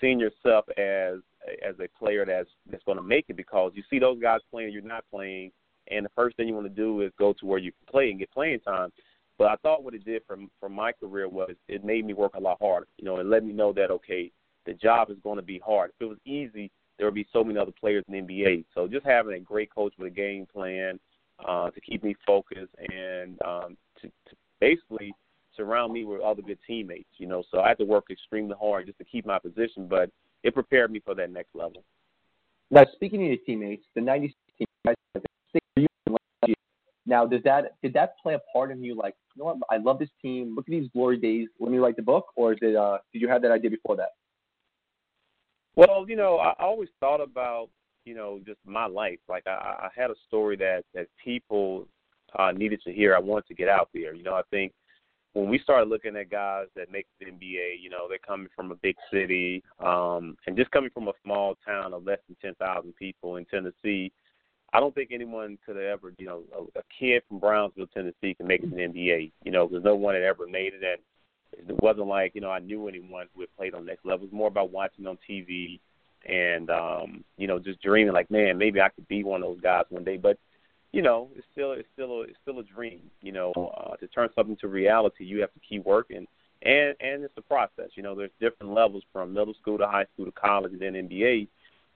seeing 0.00 0.18
yourself 0.18 0.64
as 0.78 1.18
as 1.66 1.74
a 1.80 1.88
player 1.98 2.24
that's 2.24 2.48
that's 2.70 2.84
going 2.84 2.96
to 2.96 3.02
make 3.02 3.26
it 3.28 3.36
because 3.36 3.72
you 3.74 3.82
see 3.90 3.98
those 3.98 4.20
guys 4.20 4.40
playing, 4.50 4.72
you're 4.72 4.82
not 4.82 5.04
playing, 5.10 5.50
and 5.90 6.04
the 6.04 6.10
first 6.14 6.36
thing 6.36 6.48
you 6.48 6.54
want 6.54 6.66
to 6.66 6.70
do 6.70 7.00
is 7.00 7.12
go 7.18 7.32
to 7.32 7.46
where 7.46 7.58
you 7.58 7.72
can 7.72 7.90
play 7.90 8.10
and 8.10 8.18
get 8.18 8.30
playing 8.30 8.60
time. 8.60 8.90
But 9.38 9.48
I 9.48 9.56
thought 9.56 9.82
what 9.82 9.94
it 9.94 10.04
did 10.04 10.22
for 10.26 10.36
for 10.60 10.68
my 10.68 10.92
career 10.92 11.28
was 11.28 11.54
it 11.68 11.84
made 11.84 12.04
me 12.04 12.14
work 12.14 12.34
a 12.34 12.40
lot 12.40 12.58
harder. 12.60 12.86
You 12.98 13.04
know, 13.04 13.16
and 13.16 13.30
let 13.30 13.44
me 13.44 13.52
know 13.52 13.72
that 13.72 13.90
okay, 13.90 14.30
the 14.66 14.74
job 14.74 15.10
is 15.10 15.16
going 15.22 15.36
to 15.36 15.42
be 15.42 15.60
hard. 15.64 15.90
If 15.90 16.04
it 16.04 16.08
was 16.08 16.18
easy, 16.24 16.70
there 16.98 17.06
would 17.06 17.14
be 17.14 17.26
so 17.32 17.42
many 17.42 17.58
other 17.58 17.72
players 17.72 18.04
in 18.08 18.14
the 18.14 18.32
NBA. 18.32 18.64
So 18.74 18.86
just 18.86 19.06
having 19.06 19.34
a 19.34 19.40
great 19.40 19.74
coach 19.74 19.94
with 19.98 20.12
a 20.12 20.14
game 20.14 20.46
plan 20.52 21.00
uh, 21.46 21.70
to 21.70 21.80
keep 21.80 22.04
me 22.04 22.14
focused 22.26 22.74
and 22.90 23.40
um, 23.42 23.76
to, 24.00 24.08
to 24.08 24.36
basically 24.60 25.12
surround 25.56 25.92
me 25.92 26.04
with 26.04 26.20
other 26.20 26.42
good 26.42 26.58
teammates, 26.66 27.08
you 27.18 27.26
know. 27.26 27.42
So 27.50 27.60
I 27.60 27.68
had 27.68 27.78
to 27.78 27.84
work 27.84 28.06
extremely 28.10 28.54
hard 28.60 28.86
just 28.86 28.98
to 28.98 29.04
keep 29.04 29.26
my 29.26 29.38
position, 29.38 29.86
but 29.88 30.10
it 30.42 30.54
prepared 30.54 30.90
me 30.90 31.00
for 31.04 31.14
that 31.14 31.30
next 31.30 31.54
level. 31.54 31.82
Now, 32.70 32.84
speaking 32.94 33.22
of 33.22 33.28
your 33.28 33.36
teammates, 33.44 33.84
the 33.94 34.00
96 34.00 34.34
team, 34.58 34.94
Now, 37.06 37.26
does 37.26 37.42
that 37.44 37.74
did 37.82 37.92
that 37.94 38.14
play 38.22 38.34
a 38.34 38.40
part 38.52 38.70
in 38.70 38.82
you? 38.82 38.94
Like, 38.94 39.14
you 39.34 39.40
know 39.40 39.46
what? 39.46 39.56
I 39.70 39.78
love 39.78 39.98
this 39.98 40.10
team. 40.20 40.54
Look 40.54 40.66
at 40.68 40.70
these 40.70 40.88
glory 40.92 41.16
days. 41.16 41.48
Let 41.58 41.72
me 41.72 41.78
write 41.78 41.96
the 41.96 42.02
book, 42.02 42.26
or 42.36 42.52
is 42.52 42.58
it? 42.62 42.76
Uh, 42.76 42.98
did 43.12 43.20
you 43.20 43.28
have 43.28 43.42
that 43.42 43.50
idea 43.50 43.70
before 43.70 43.96
that? 43.96 44.10
Well, 45.74 46.04
you 46.06 46.16
know, 46.16 46.36
I 46.36 46.54
always 46.58 46.90
thought 47.00 47.20
about 47.20 47.70
you 48.04 48.14
know 48.14 48.40
just 48.46 48.58
my 48.64 48.86
life. 48.86 49.18
Like 49.28 49.46
I, 49.46 49.50
I 49.50 49.88
had 49.94 50.10
a 50.10 50.14
story 50.28 50.56
that 50.56 50.84
that 50.94 51.08
people 51.22 51.88
uh, 52.38 52.52
needed 52.52 52.80
to 52.84 52.92
hear. 52.92 53.16
I 53.16 53.20
wanted 53.20 53.46
to 53.48 53.54
get 53.54 53.68
out 53.68 53.88
there. 53.92 54.14
You 54.14 54.22
know, 54.22 54.34
I 54.34 54.42
think 54.50 54.72
when 55.32 55.48
we 55.48 55.58
started 55.58 55.88
looking 55.88 56.16
at 56.16 56.30
guys 56.30 56.66
that 56.76 56.92
make 56.92 57.06
the 57.18 57.26
NBA, 57.26 57.80
you 57.80 57.88
know, 57.88 58.06
they're 58.08 58.18
coming 58.18 58.48
from 58.54 58.70
a 58.70 58.76
big 58.76 58.96
city, 59.12 59.62
um, 59.80 60.36
and 60.46 60.56
just 60.56 60.70
coming 60.70 60.90
from 60.92 61.08
a 61.08 61.12
small 61.24 61.56
town 61.66 61.94
of 61.94 62.04
less 62.04 62.18
than 62.28 62.36
ten 62.40 62.54
thousand 62.56 62.94
people 62.96 63.36
in 63.36 63.44
Tennessee. 63.46 64.12
I 64.72 64.80
don't 64.80 64.94
think 64.94 65.10
anyone 65.12 65.58
could 65.66 65.76
have 65.76 65.84
ever, 65.84 66.14
you 66.18 66.26
know, 66.26 66.42
a, 66.56 66.78
a 66.78 66.82
kid 66.98 67.22
from 67.28 67.38
Brownsville, 67.38 67.88
Tennessee, 67.88 68.34
can 68.34 68.46
make 68.46 68.62
it 68.62 68.70
to 68.70 68.74
the 68.74 68.82
NBA. 68.82 69.32
You 69.44 69.52
know, 69.52 69.68
there's 69.70 69.84
no 69.84 69.94
one 69.94 70.14
that 70.14 70.22
ever 70.22 70.46
made 70.46 70.72
it, 70.72 70.82
and 70.82 71.68
it 71.68 71.82
wasn't 71.82 72.06
like 72.06 72.34
you 72.34 72.40
know 72.40 72.50
I 72.50 72.58
knew 72.58 72.88
anyone 72.88 73.26
who 73.34 73.42
had 73.42 73.56
played 73.56 73.74
on 73.74 73.84
next 73.84 74.04
level. 74.04 74.24
It 74.24 74.32
was 74.32 74.36
more 74.36 74.48
about 74.48 74.70
watching 74.70 75.06
on 75.06 75.18
TV 75.28 75.78
and 76.26 76.70
um, 76.70 77.24
you 77.36 77.46
know 77.46 77.58
just 77.58 77.82
dreaming 77.82 78.14
like, 78.14 78.30
man, 78.30 78.58
maybe 78.58 78.80
I 78.80 78.88
could 78.88 79.08
be 79.08 79.24
one 79.24 79.42
of 79.42 79.48
those 79.48 79.60
guys 79.60 79.84
one 79.90 80.04
day. 80.04 80.16
But 80.16 80.38
you 80.92 81.02
know, 81.02 81.28
it's 81.34 81.46
still 81.52 81.72
it's 81.72 81.88
still 81.92 82.20
a, 82.20 82.22
it's 82.22 82.38
still 82.42 82.58
a 82.58 82.64
dream. 82.64 83.00
You 83.20 83.32
know, 83.32 83.52
uh, 83.52 83.96
to 83.96 84.06
turn 84.08 84.28
something 84.34 84.56
to 84.60 84.68
reality, 84.68 85.24
you 85.24 85.40
have 85.40 85.52
to 85.54 85.60
keep 85.60 85.84
working, 85.84 86.26
and 86.62 86.94
and 87.00 87.24
it's 87.24 87.36
a 87.36 87.42
process. 87.42 87.90
You 87.94 88.02
know, 88.02 88.14
there's 88.14 88.30
different 88.40 88.72
levels 88.72 89.02
from 89.12 89.34
middle 89.34 89.54
school 89.60 89.78
to 89.78 89.86
high 89.86 90.06
school 90.14 90.26
to 90.26 90.32
college 90.32 90.72
and 90.72 90.80
then 90.80 90.94
NBA, 90.94 91.48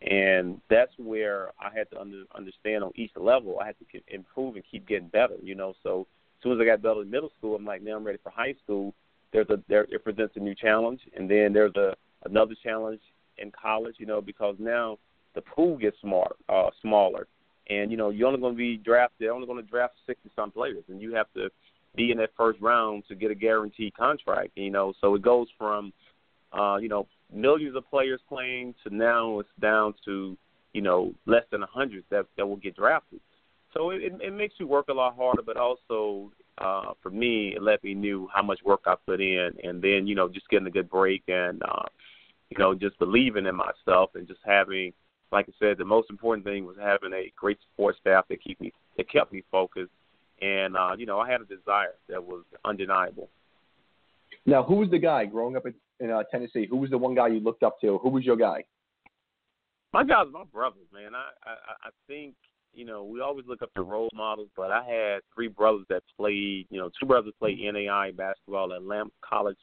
and 0.02 0.60
that's 0.68 0.92
where 0.98 1.50
I 1.60 1.76
had 1.76 1.90
to 1.90 2.00
under, 2.00 2.24
understand 2.34 2.84
on 2.84 2.92
each 2.94 3.12
level. 3.16 3.58
I 3.60 3.66
had 3.66 3.76
to 3.78 4.14
improve 4.14 4.56
and 4.56 4.64
keep 4.70 4.86
getting 4.86 5.08
better. 5.08 5.36
You 5.42 5.54
know, 5.54 5.74
so 5.82 6.06
as 6.38 6.42
soon 6.42 6.52
as 6.52 6.58
I 6.60 6.66
got 6.66 6.82
better 6.82 7.02
in 7.02 7.10
middle 7.10 7.30
school, 7.38 7.56
I'm 7.56 7.64
like, 7.64 7.82
now 7.82 7.96
I'm 7.96 8.04
ready 8.04 8.18
for 8.22 8.30
high 8.30 8.54
school. 8.62 8.94
There's 9.32 9.48
a 9.50 9.58
there 9.68 9.86
it 9.90 10.04
presents 10.04 10.36
a 10.36 10.40
new 10.40 10.54
challenge, 10.54 11.00
and 11.16 11.30
then 11.30 11.52
there's 11.52 11.74
a 11.76 11.94
another 12.24 12.54
challenge 12.62 13.00
in 13.38 13.50
college. 13.50 13.96
You 13.98 14.06
know, 14.06 14.20
because 14.20 14.56
now 14.58 14.98
the 15.34 15.42
pool 15.42 15.76
gets 15.76 16.00
smart, 16.00 16.36
uh, 16.48 16.70
smaller 16.80 17.26
and 17.68 17.90
you 17.90 17.96
know 17.96 18.10
you're 18.10 18.28
only 18.28 18.40
going 18.40 18.54
to 18.54 18.58
be 18.58 18.76
drafted. 18.76 19.16
They're 19.20 19.32
only 19.32 19.46
going 19.46 19.62
to 19.62 19.70
draft 19.70 19.94
sixty 20.06 20.30
some 20.36 20.50
players, 20.50 20.84
and 20.88 21.00
you 21.00 21.14
have 21.14 21.26
to 21.34 21.48
be 21.94 22.10
in 22.10 22.18
that 22.18 22.30
first 22.36 22.60
round 22.60 23.04
to 23.08 23.14
get 23.14 23.30
a 23.30 23.34
guaranteed 23.34 23.96
contract. 23.96 24.50
You 24.56 24.70
know, 24.70 24.92
so 25.00 25.14
it 25.14 25.22
goes 25.22 25.48
from 25.58 25.92
uh, 26.52 26.76
you 26.76 26.88
know 26.88 27.06
millions 27.32 27.76
of 27.76 27.88
players 27.88 28.20
playing 28.28 28.74
to 28.84 28.94
now 28.94 29.40
it's 29.40 29.48
down 29.60 29.94
to 30.04 30.36
you 30.72 30.82
know 30.82 31.14
less 31.26 31.44
than 31.50 31.62
a 31.62 31.66
hundred 31.66 32.04
that 32.10 32.26
that 32.36 32.46
will 32.46 32.56
get 32.56 32.76
drafted. 32.76 33.20
So 33.74 33.90
it, 33.90 34.12
it 34.20 34.32
makes 34.32 34.54
you 34.58 34.66
work 34.66 34.88
a 34.88 34.94
lot 34.94 35.16
harder, 35.16 35.42
but 35.42 35.56
also 35.56 36.32
uh, 36.58 36.92
for 37.02 37.10
me, 37.10 37.54
it 37.56 37.62
let 37.62 37.84
me 37.84 37.94
knew 37.94 38.28
how 38.32 38.42
much 38.42 38.60
work 38.64 38.82
I 38.86 38.94
put 39.06 39.20
in, 39.20 39.50
and 39.62 39.82
then 39.82 40.06
you 40.06 40.14
know 40.14 40.28
just 40.28 40.48
getting 40.48 40.66
a 40.66 40.70
good 40.70 40.88
break 40.88 41.22
and 41.28 41.62
uh, 41.62 41.86
you 42.50 42.58
know 42.58 42.74
just 42.74 42.98
believing 42.98 43.46
in 43.46 43.56
myself 43.56 44.10
and 44.14 44.26
just 44.26 44.40
having 44.44 44.92
like 45.32 45.46
I 45.48 45.52
said, 45.58 45.78
the 45.78 45.84
most 45.84 46.08
important 46.10 46.46
thing 46.46 46.64
was 46.64 46.76
having 46.80 47.12
a 47.12 47.32
great 47.36 47.58
support 47.68 47.96
staff 48.00 48.26
that 48.28 48.42
keep 48.42 48.60
me 48.60 48.72
that 48.96 49.10
kept 49.10 49.32
me 49.32 49.42
focused, 49.50 49.92
and 50.40 50.76
uh, 50.76 50.94
you 50.96 51.06
know 51.06 51.18
I 51.18 51.30
had 51.30 51.40
a 51.40 51.44
desire 51.44 51.94
that 52.08 52.22
was 52.22 52.44
undeniable. 52.64 53.28
Now, 54.44 54.62
who 54.62 54.76
was 54.76 54.90
the 54.90 54.98
guy 54.98 55.24
growing 55.24 55.56
up 55.56 55.66
in, 55.66 55.74
in 56.00 56.10
uh, 56.10 56.22
Tennessee? 56.30 56.66
Who 56.68 56.76
was 56.76 56.90
the 56.90 56.98
one 56.98 57.14
guy 57.14 57.28
you 57.28 57.40
looked 57.40 57.62
up 57.62 57.80
to? 57.80 57.98
Who 57.98 58.10
was 58.10 58.24
your 58.24 58.36
guy? 58.36 58.64
My 59.92 60.04
guys, 60.04 60.26
my 60.30 60.44
brothers, 60.44 60.86
man. 60.92 61.14
I, 61.14 61.30
I 61.48 61.52
I 61.84 61.90
think 62.06 62.34
you 62.74 62.84
know 62.84 63.04
we 63.04 63.20
always 63.20 63.46
look 63.46 63.62
up 63.62 63.72
to 63.74 63.82
role 63.82 64.10
models, 64.12 64.50
but 64.56 64.70
I 64.70 64.84
had 64.84 65.20
three 65.34 65.48
brothers 65.48 65.86
that 65.88 66.02
played. 66.16 66.66
You 66.70 66.78
know, 66.78 66.90
two 67.00 67.06
brothers 67.06 67.32
played 67.38 67.58
NAI 67.60 68.12
basketball 68.12 68.72
at 68.74 68.84
Lane 68.84 69.10
College 69.24 69.58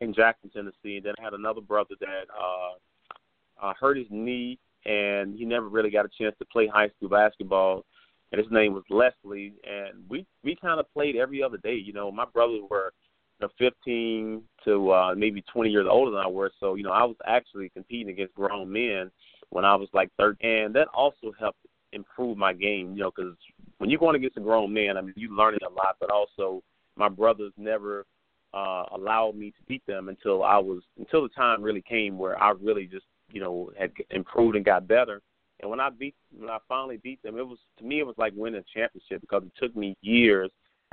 in 0.00 0.12
Jackson, 0.12 0.50
Tennessee, 0.50 0.96
and 0.96 1.06
then 1.06 1.14
I 1.18 1.22
had 1.22 1.32
another 1.32 1.60
brother 1.60 1.94
that 2.00 2.26
uh, 2.38 3.66
uh, 3.66 3.72
hurt 3.80 3.96
his 3.96 4.08
knee 4.10 4.58
and 4.84 5.38
he 5.38 5.44
never 5.44 5.68
really 5.68 5.90
got 5.90 6.04
a 6.06 6.10
chance 6.18 6.34
to 6.38 6.44
play 6.46 6.66
high 6.66 6.88
school 6.96 7.08
basketball. 7.08 7.84
And 8.32 8.40
his 8.40 8.50
name 8.50 8.72
was 8.72 8.84
Leslie, 8.88 9.54
and 9.62 10.04
we 10.08 10.26
we 10.42 10.56
kind 10.56 10.80
of 10.80 10.90
played 10.94 11.16
every 11.16 11.42
other 11.42 11.58
day. 11.58 11.74
You 11.74 11.92
know, 11.92 12.10
my 12.10 12.24
brothers 12.24 12.62
were 12.70 12.94
know, 13.42 13.48
15 13.58 14.42
to 14.64 14.90
uh, 14.90 15.14
maybe 15.16 15.42
20 15.52 15.70
years 15.70 15.86
older 15.88 16.10
than 16.10 16.20
I 16.20 16.26
was, 16.26 16.50
so 16.60 16.74
you 16.74 16.82
know 16.82 16.92
I 16.92 17.04
was 17.04 17.16
actually 17.26 17.68
competing 17.70 18.10
against 18.10 18.34
grown 18.34 18.72
men 18.72 19.10
when 19.50 19.64
I 19.64 19.74
was 19.74 19.88
like 19.92 20.10
13, 20.18 20.64
and 20.64 20.74
that 20.74 20.88
also 20.94 21.32
helped 21.38 21.58
improve 21.92 22.38
my 22.38 22.52
game. 22.52 22.94
You 22.94 23.02
know, 23.02 23.12
because 23.14 23.36
when 23.78 23.90
you're 23.90 23.98
going 23.98 24.16
against 24.16 24.36
a 24.36 24.40
grown 24.40 24.72
man, 24.72 24.96
I 24.96 25.00
mean, 25.02 25.14
you're 25.16 25.32
learning 25.32 25.60
a 25.66 25.72
lot, 25.72 25.96
but 26.00 26.10
also 26.10 26.62
my 26.96 27.08
brothers 27.08 27.52
never 27.56 28.06
uh, 28.54 28.84
allowed 28.94 29.34
me 29.36 29.50
to 29.50 29.56
beat 29.66 29.84
them 29.86 30.08
until 30.08 30.42
I 30.42 30.58
was 30.58 30.82
until 30.98 31.22
the 31.22 31.28
time 31.30 31.62
really 31.62 31.82
came 31.82 32.18
where 32.18 32.40
I 32.42 32.50
really 32.50 32.86
just 32.86 33.06
you 33.30 33.40
know 33.40 33.70
had 33.78 33.92
improved 34.10 34.56
and 34.56 34.64
got 34.64 34.86
better. 34.88 35.20
And 35.60 35.70
when 35.70 35.80
I 35.80 35.90
beat 35.90 36.14
when 36.36 36.50
I 36.50 36.58
finally 36.68 36.98
beat 37.02 37.22
them, 37.22 37.38
it 37.38 37.46
was 37.46 37.58
to 37.78 37.84
me 37.84 38.00
it 38.00 38.06
was 38.06 38.16
like 38.18 38.32
winning 38.36 38.60
a 38.60 38.78
championship 38.78 39.20
because 39.20 39.44
it 39.44 39.52
took 39.60 39.76
me 39.76 39.96
years 40.02 40.50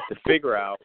to 0.10 0.16
figure 0.26 0.56
out 0.56 0.80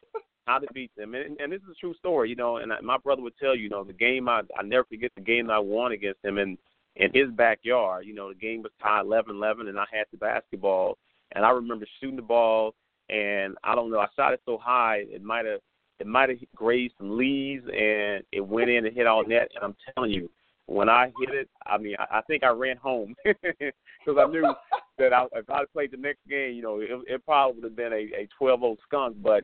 how 0.45 0.59
to 0.59 0.67
beat 0.73 0.91
them. 0.95 1.15
And, 1.15 1.39
and 1.39 1.51
this 1.51 1.61
is 1.61 1.69
a 1.71 1.79
true 1.79 1.93
story, 1.95 2.29
you 2.29 2.35
know. 2.35 2.57
And 2.57 2.71
I, 2.71 2.79
my 2.81 2.97
brother 2.97 3.21
would 3.21 3.37
tell 3.37 3.55
you, 3.55 3.63
you 3.63 3.69
know, 3.69 3.83
the 3.83 3.93
game 3.93 4.29
I 4.29 4.41
I 4.57 4.63
never 4.63 4.85
forget 4.85 5.11
the 5.15 5.21
game 5.21 5.49
I 5.49 5.59
won 5.59 5.91
against 5.91 6.23
him 6.23 6.37
in 6.37 6.57
in 6.95 7.11
his 7.13 7.29
backyard. 7.31 8.05
You 8.05 8.13
know, 8.13 8.29
the 8.29 8.39
game 8.39 8.61
was 8.63 8.71
tied 8.81 9.05
11-11, 9.05 9.67
and 9.67 9.79
I 9.79 9.85
had 9.91 10.05
the 10.11 10.17
basketball, 10.17 10.97
and 11.33 11.45
I 11.45 11.49
remember 11.49 11.85
shooting 11.99 12.15
the 12.15 12.21
ball, 12.21 12.73
and 13.09 13.55
I 13.63 13.75
don't 13.75 13.91
know, 13.91 13.99
I 13.99 14.07
shot 14.15 14.33
it 14.33 14.41
so 14.45 14.57
high 14.57 15.03
it 15.09 15.23
might 15.23 15.45
have 15.45 15.59
it 15.99 16.07
might 16.07 16.29
have 16.29 16.39
grazed 16.55 16.93
some 16.97 17.17
leaves, 17.17 17.63
and 17.65 18.23
it 18.31 18.45
went 18.45 18.69
in 18.69 18.85
and 18.85 18.95
hit 18.95 19.07
all 19.07 19.25
net. 19.25 19.49
And 19.55 19.63
I'm 19.63 19.75
telling 19.93 20.11
you, 20.11 20.29
when 20.65 20.89
I 20.89 21.11
hit 21.19 21.33
it, 21.33 21.49
I 21.65 21.77
mean, 21.77 21.95
I, 21.97 22.17
I 22.17 22.21
think 22.23 22.43
I 22.43 22.49
ran 22.49 22.77
home 22.77 23.15
because 23.23 24.17
I 24.19 24.25
knew 24.27 24.53
that 24.97 25.13
I, 25.13 25.25
if 25.33 25.49
I 25.49 25.63
played 25.71 25.91
the 25.91 25.97
next 25.97 26.19
game, 26.27 26.53
you 26.53 26.61
know, 26.61 26.79
it, 26.79 26.89
it 27.07 27.25
probably 27.25 27.61
would 27.61 27.69
have 27.69 27.75
been 27.75 27.93
a 27.93 28.23
a 28.23 28.27
12-0 28.41 28.75
skunk. 28.85 29.15
But 29.21 29.43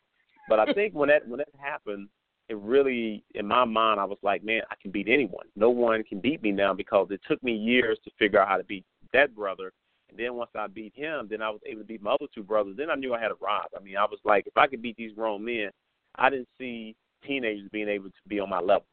but 0.52 0.60
I 0.60 0.74
think 0.74 0.94
when 0.94 1.08
that 1.08 1.26
when 1.26 1.38
that 1.38 1.48
happened, 1.58 2.10
it 2.50 2.58
really 2.58 3.24
in 3.36 3.48
my 3.48 3.64
mind 3.64 4.02
I 4.02 4.04
was 4.04 4.18
like, 4.22 4.44
man, 4.44 4.64
I 4.70 4.76
can 4.82 4.92
beat 4.92 5.08
anyone. 5.08 5.46
No 5.56 5.70
one 5.70 6.04
can 6.04 6.20
beat 6.20 6.44
me 6.44 6.52
now 6.52 6.74
because 6.74 7.08
it 7.10 7.22
took 7.26 7.42
me 7.42 7.54
years 7.54 7.98
to 8.04 8.12
figure 8.20 8.42
out 8.42 8.50
how 8.50 8.58
to 8.58 8.66
beat 8.66 8.84
that 9.14 9.34
brother. 9.34 9.72
And 10.10 10.20
then 10.20 10.34
once 10.34 10.52
I 10.54 10.68
beat 10.68 10.92
him, 10.94 11.28
then 11.30 11.42
I 11.42 11.50
was 11.50 11.62
able 11.66 11.84
to 11.84 11.88
beat 11.88 12.02
my 12.02 12.12
other 12.12 12.26
two 12.36 12.44
brothers. 12.44 12.76
Then 12.76 12.90
I 12.90 12.96
knew 12.96 13.14
I 13.14 13.22
had 13.22 13.32
arrived. 13.32 13.70
I 13.78 13.82
mean, 13.82 13.96
I 13.96 14.04
was 14.04 14.20
like, 14.26 14.46
if 14.46 14.58
I 14.58 14.68
could 14.68 14.82
beat 14.82 14.98
these 14.98 15.14
grown 15.14 15.46
men, 15.46 15.70
I 16.16 16.30
didn't 16.30 16.50
see 16.60 16.98
teenagers 17.26 17.70
being 17.72 17.88
able 17.88 18.10
to 18.10 18.28
be 18.28 18.42
on 18.42 18.50
my 18.50 18.60
level. 18.60 18.86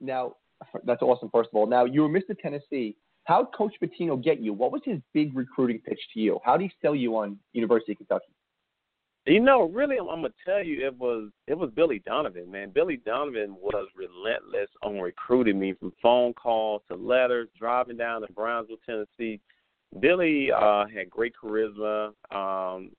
Now, 0.00 0.36
that's 0.84 1.02
awesome. 1.02 1.28
First 1.34 1.50
of 1.52 1.56
all, 1.56 1.66
now 1.66 1.84
you 1.84 2.00
were 2.00 2.08
Mr. 2.08 2.34
Tennessee. 2.40 2.96
How 3.24 3.42
did 3.42 3.52
Coach 3.54 3.74
Pitino 3.82 4.22
get 4.22 4.40
you? 4.40 4.54
What 4.54 4.72
was 4.72 4.80
his 4.86 5.00
big 5.12 5.36
recruiting 5.36 5.80
pitch 5.80 6.00
to 6.14 6.20
you? 6.20 6.40
How 6.42 6.56
did 6.56 6.64
he 6.64 6.72
sell 6.80 6.94
you 6.94 7.14
on 7.18 7.38
University 7.52 7.92
of 7.92 7.98
Kentucky? 7.98 8.33
You 9.26 9.40
know, 9.40 9.70
really, 9.70 9.96
I'm, 9.98 10.06
gonna 10.06 10.28
tell 10.44 10.62
you, 10.62 10.86
it 10.86 10.98
was 10.98 11.30
it 11.46 11.56
was 11.56 11.70
Billy 11.74 12.02
Donovan, 12.04 12.50
man. 12.50 12.70
Billy 12.74 12.98
Donovan 12.98 13.56
was 13.58 13.88
relentless 13.96 14.68
on 14.82 15.00
recruiting 15.00 15.58
me, 15.58 15.72
from 15.72 15.92
phone 16.02 16.34
calls 16.34 16.82
to 16.88 16.94
letters, 16.94 17.48
driving 17.58 17.96
down 17.96 18.20
to 18.20 18.32
Brownsville, 18.34 18.76
Tennessee. 18.84 19.40
Billy 19.98 20.50
uh, 20.52 20.84
had 20.94 21.08
great 21.08 21.32
charisma, 21.42 22.08
um, 22.32 22.90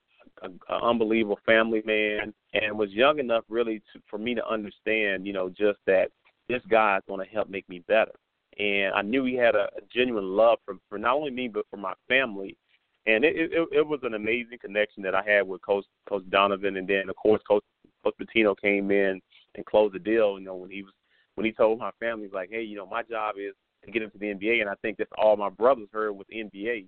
an 0.41 0.60
unbelievable 0.82 1.39
family 1.46 1.84
man, 1.86 2.34
and 2.53 2.75
was 2.75 2.89
young 2.91 3.20
enough 3.20 3.44
really 3.48 3.84
to, 3.94 4.01
for 4.10 4.17
me 4.17 4.34
to 4.34 4.48
understand, 4.48 5.27
you 5.27 5.34
know, 5.34 5.50
just 5.50 5.77
that 5.86 6.10
this 6.50 6.62
guy 6.70 6.98
is 6.98 7.03
going 7.08 7.24
to 7.24 7.32
help 7.32 7.50
make 7.50 7.70
me 7.70 7.84
better. 7.88 8.13
And 8.58 8.96
I 8.96 9.03
knew 9.03 9.25
he 9.25 9.36
had 9.36 9.53
a, 9.53 9.67
a 9.77 9.82
genuine 9.94 10.36
love 10.36 10.58
for 10.65 10.77
for 10.89 10.98
not 10.98 11.13
only 11.13 11.29
me 11.29 11.50
but 11.50 11.67
for 11.70 11.77
my 11.77 11.94
family. 12.08 12.58
And 13.07 13.24
it, 13.24 13.35
it 13.35 13.67
it 13.71 13.88
was 13.88 14.00
an 14.03 14.15
amazing 14.15 14.57
connection 14.59 15.03
that 15.03 15.15
I 15.15 15.24
had 15.24 15.47
with 15.47 15.62
Coach 15.62 15.85
Coach 16.09 16.24
Donovan, 16.29 16.77
and 16.77 16.88
then 16.88 17.09
of 17.09 17.15
course 17.15 17.41
Coach 17.47 17.63
Coach 18.03 18.15
Pitino 18.19 18.55
came 18.59 18.89
in 18.91 19.21
and 19.55 19.65
closed 19.65 19.93
the 19.93 20.00
deal. 20.00 20.39
You 20.39 20.45
know 20.45 20.55
when 20.55 20.71
he 20.71 20.83
was 20.83 20.93
when 21.35 21.45
he 21.45 21.51
told 21.51 21.79
my 21.79 21.91
family 22.00 22.29
like, 22.33 22.50
hey, 22.51 22.63
you 22.63 22.75
know 22.75 22.88
my 22.88 23.03
job 23.03 23.35
is 23.38 23.53
to 23.83 23.91
get 23.91 24.01
into 24.01 24.17
the 24.17 24.27
NBA, 24.33 24.62
and 24.62 24.69
I 24.69 24.75
think 24.81 24.97
that's 24.97 25.12
all 25.17 25.38
my 25.38 25.50
brothers 25.50 25.88
heard 25.91 26.13
with 26.13 26.27
NBA. 26.29 26.85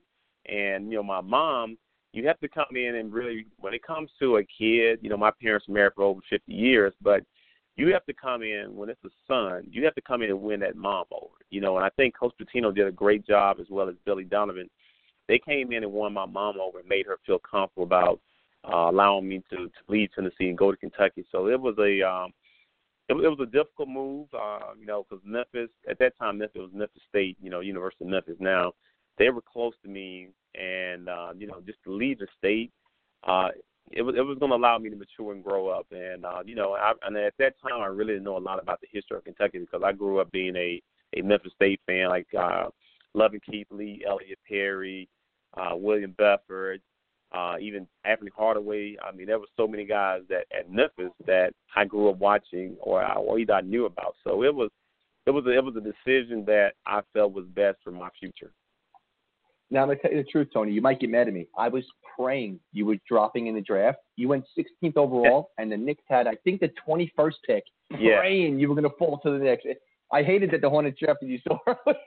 And 0.48 0.90
you 0.90 0.98
know 0.98 1.04
my 1.04 1.22
mom, 1.22 1.78
you 2.14 2.26
have 2.28 2.40
to 2.40 2.48
come 2.48 2.76
in 2.76 2.96
and 2.96 3.14
really 3.14 3.46
when 3.58 3.74
it 3.74 3.84
comes 3.84 4.10
to 4.20 4.38
a 4.38 4.44
kid, 4.44 5.00
you 5.02 5.10
know 5.10 5.18
my 5.18 5.32
parents 5.42 5.68
married 5.70 5.94
for 5.96 6.04
over 6.04 6.22
50 6.30 6.52
years, 6.52 6.94
but 7.02 7.22
you 7.78 7.94
have 7.94 8.06
to 8.06 8.14
come 8.14 8.42
in 8.42 8.76
when 8.76 8.90
it's 8.90 9.04
a 9.06 9.10
son. 9.28 9.68
You 9.70 9.86
have 9.86 9.94
to 9.96 10.02
come 10.02 10.24
in 10.24 10.32
and 10.32 10.42
win 10.42 10.60
that 10.62 10.76
mom 10.76 11.06
over. 11.12 11.36
You 11.52 11.62
know, 11.62 11.78
and 11.78 11.86
I 11.86 11.90
think 11.90 12.18
Coach 12.18 12.34
Pitino 12.42 12.74
did 12.74 12.88
a 12.88 12.92
great 12.92 13.26
job 13.26 13.58
as 13.62 13.68
well 13.70 13.88
as 13.88 13.96
Billy 14.04 14.24
Donovan. 14.24 14.68
They 15.28 15.40
came 15.40 15.72
in 15.72 15.84
and 15.84 15.92
won 15.92 16.14
my 16.14 16.26
mom 16.26 16.60
over 16.60 16.80
and 16.80 16.88
made 16.88 17.06
her 17.06 17.18
feel 17.26 17.40
comfortable 17.40 17.84
about 17.84 18.20
uh, 18.64 18.90
allowing 18.90 19.28
me 19.28 19.44
to, 19.50 19.58
to 19.58 19.72
leave 19.88 20.10
Tennessee 20.14 20.50
and 20.50 20.58
go 20.58 20.72
to 20.72 20.78
Kentucky. 20.78 21.26
So 21.32 21.48
it 21.48 21.60
was 21.60 21.76
a 21.80 22.02
um, 22.08 22.32
it, 23.10 23.14
it 23.14 23.30
was 23.30 23.40
a 23.42 23.46
difficult 23.46 23.90
move, 23.90 24.28
uh, 24.34 24.74
you 24.80 24.86
know, 24.86 25.06
because 25.08 25.24
Memphis 25.26 25.70
at 25.90 26.00
that 26.00 26.18
time 26.18 26.40
Memphis 26.40 26.62
was 26.62 26.72
Memphis 26.74 27.02
State, 27.10 27.38
you 27.42 27.50
know, 27.50 27.62
University 27.62 28.06
of 28.06 28.12
Memphis. 28.12 28.38
Now 28.40 28.74
they 29.18 29.30
were 29.30 29.42
close 29.42 29.74
to 29.84 29.90
me, 29.90 30.30
and 30.56 31.10
uh, 31.10 31.34
you 31.38 31.48
know, 31.48 31.62
just 31.66 31.84
to 31.84 31.92
leave 31.92 32.20
the 32.20 32.28
state 32.38 32.72
uh, 33.26 33.50
it 33.92 34.02
was 34.02 34.16
it 34.16 34.22
was 34.22 34.38
going 34.38 34.52
to 34.52 34.58
allow 34.58 34.78
me 34.78 34.90
to 34.90 34.96
mature 34.96 35.34
and 35.34 35.44
grow 35.44 35.70
up. 35.70 35.88
And 35.92 36.26
uh, 36.26 36.42
you 36.46 36.56
know, 36.56 36.74
I, 36.74 36.94
and 37.06 37.16
at 37.18 37.34
that 37.40 37.56
time, 37.62 37.82
I 37.82 37.86
really 37.88 38.14
didn't 38.14 38.26
know 38.26 38.38
a 38.38 38.40
lot 38.40 38.62
about 38.62 38.82
the 38.82 38.88
history 38.92 39.18
of 39.18 39.24
Kentucky 39.24 39.60
because 39.60 39.82
I 39.84 39.94
grew 39.94 40.20
up 40.20 40.32
being 40.32 40.56
a 40.56 40.82
a 41.16 41.22
Memphis 41.22 41.54
State 41.56 41.80
fan, 41.86 42.10
like 42.10 42.28
uh, 42.38 42.66
loving 43.14 43.40
Keith 43.50 43.68
Lee, 43.72 44.04
Elliot 44.08 44.40
Perry, 44.48 45.08
uh, 45.58 45.76
William 45.76 46.14
Bedford, 46.18 46.82
uh, 47.32 47.56
even 47.60 47.88
Anthony 48.06 48.32
Hardaway. 48.36 48.96
I 49.04 49.12
mean, 49.16 49.28
there 49.28 49.40
were 49.40 49.48
so 49.58 49.68
many 49.68 49.86
guys 49.86 50.22
that 50.30 50.46
at 50.58 50.72
Memphis 50.72 51.12
that 51.26 51.54
I 51.76 51.86
grew 51.86 52.10
up 52.10 52.18
watching 52.18 52.76
or 52.80 53.04
I, 53.04 53.16
or 53.16 53.40
either 53.40 53.54
I 53.54 53.62
knew 53.62 53.86
about. 53.86 54.16
So 54.24 54.44
it 54.44 54.54
was 54.54 54.70
it 55.26 55.32
was 55.32 55.46
a, 55.46 55.50
it 55.50 55.64
was 55.64 55.76
a 55.76 55.82
decision 55.82 56.46
that 56.46 56.74
I 56.86 57.02
felt 57.14 57.34
was 57.34 57.46
best 57.54 57.78
for 57.84 57.92
my 57.92 58.10
future. 58.20 58.52
Now 59.70 59.82
I'm 59.82 59.90
gonna 59.90 60.00
tell 60.00 60.12
you 60.12 60.24
the 60.24 60.30
truth, 60.30 60.48
Tony. 60.54 60.72
You 60.72 60.82
might 60.82 61.00
get 61.02 61.10
mad 61.10 61.28
at 61.28 61.34
me. 61.34 61.48
I 61.58 61.68
was 61.68 61.84
praying 62.18 62.60
you 62.72 62.86
were 62.86 62.96
dropping 63.08 63.48
in 63.48 63.56
the 63.56 63.62
draft. 63.62 63.98
You 64.16 64.30
went 64.30 64.46
16th 64.58 64.96
overall, 64.96 65.52
and 65.58 65.72
the 65.72 65.78
Knicks 65.78 66.04
had, 66.08 66.28
I 66.28 66.36
think, 66.44 66.62
the 66.62 66.72
21st 66.88 67.34
pick. 67.46 67.64
Yeah. 68.00 68.20
Praying 68.20 68.60
you 68.60 68.70
were 68.70 68.76
gonna 68.76 68.94
fall 68.98 69.20
to 69.24 69.32
the 69.32 69.40
Knicks. 69.40 69.64
I 70.14 70.24
hated 70.24 70.52
that 70.52 70.62
the 70.62 70.70
Hornets 70.70 71.00
drafted 71.00 71.28
you 71.28 71.40
so 71.46 71.60
early. 71.68 71.98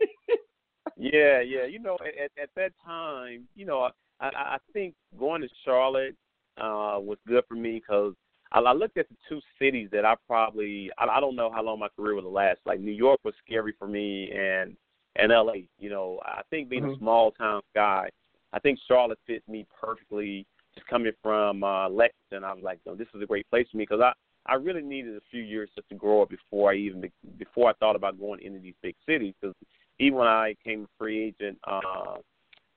Yeah, 0.97 1.41
yeah. 1.41 1.65
You 1.67 1.79
know, 1.79 1.97
at, 2.01 2.31
at 2.43 2.51
that 2.57 2.73
time, 2.85 3.49
you 3.55 3.67
know, 3.67 3.91
I, 4.21 4.27
I 4.35 4.57
think 4.73 4.95
going 5.19 5.43
to 5.43 5.49
Charlotte 5.65 6.15
uh, 6.59 6.99
was 7.01 7.19
good 7.27 7.45
for 7.49 7.55
me 7.55 7.81
because 7.81 8.15
I, 8.53 8.61
I 8.61 8.73
looked 8.73 8.99
at 8.99 9.09
the 9.09 9.17
two 9.29 9.41
cities 9.59 9.89
that 9.93 10.05
I 10.05 10.15
probably 10.27 10.91
I, 10.99 11.07
I 11.07 11.21
don't 11.21 11.37
know 11.37 11.51
how 11.53 11.63
long 11.63 11.79
my 11.79 11.89
career 11.97 12.15
would 12.15 12.25
last. 12.25 12.61
Like 12.65 12.81
New 12.81 12.93
York 12.93 13.21
was 13.25 13.35
scary 13.45 13.75
for 13.79 13.89
me, 13.89 14.31
and 14.33 14.77
and 15.17 15.33
LA. 15.33 15.65
You 15.79 15.91
know, 15.91 16.21
I 16.25 16.43
think 16.51 16.69
being 16.69 16.83
mm-hmm. 16.83 16.95
a 16.95 16.99
small 16.99 17.33
town 17.33 17.63
guy, 17.75 18.09
I 18.53 18.59
think 18.59 18.79
Charlotte 18.87 19.19
fits 19.27 19.47
me 19.49 19.67
perfectly. 19.81 20.47
Just 20.75 20.87
coming 20.87 21.11
from 21.21 21.65
uh, 21.65 21.89
Lexington, 21.89 22.45
I 22.45 22.53
was 22.55 22.63
like, 22.63 22.79
no, 22.87 22.95
this 22.95 23.09
is 23.13 23.21
a 23.21 23.27
great 23.27 23.49
place 23.51 23.67
for 23.71 23.77
me 23.77 23.83
because 23.83 24.01
I 24.01 24.13
I 24.47 24.55
really 24.55 24.83
needed 24.83 25.17
a 25.17 25.21
few 25.31 25.43
years 25.43 25.69
just 25.75 25.89
to 25.91 25.95
grow 25.95 26.23
up 26.23 26.31
before 26.31 26.73
I 26.73 26.77
even 26.77 27.11
before 27.39 27.69
I 27.71 27.73
thought 27.75 27.97
about 27.97 28.19
going 28.19 28.41
into 28.43 28.61
these 28.61 28.75
big 28.83 28.95
cities. 29.07 29.35
Because 29.41 29.55
even 30.01 30.19
when 30.19 30.27
I 30.27 30.57
came 30.65 30.89
free 30.99 31.23
agent, 31.23 31.59
uh, 31.65 32.17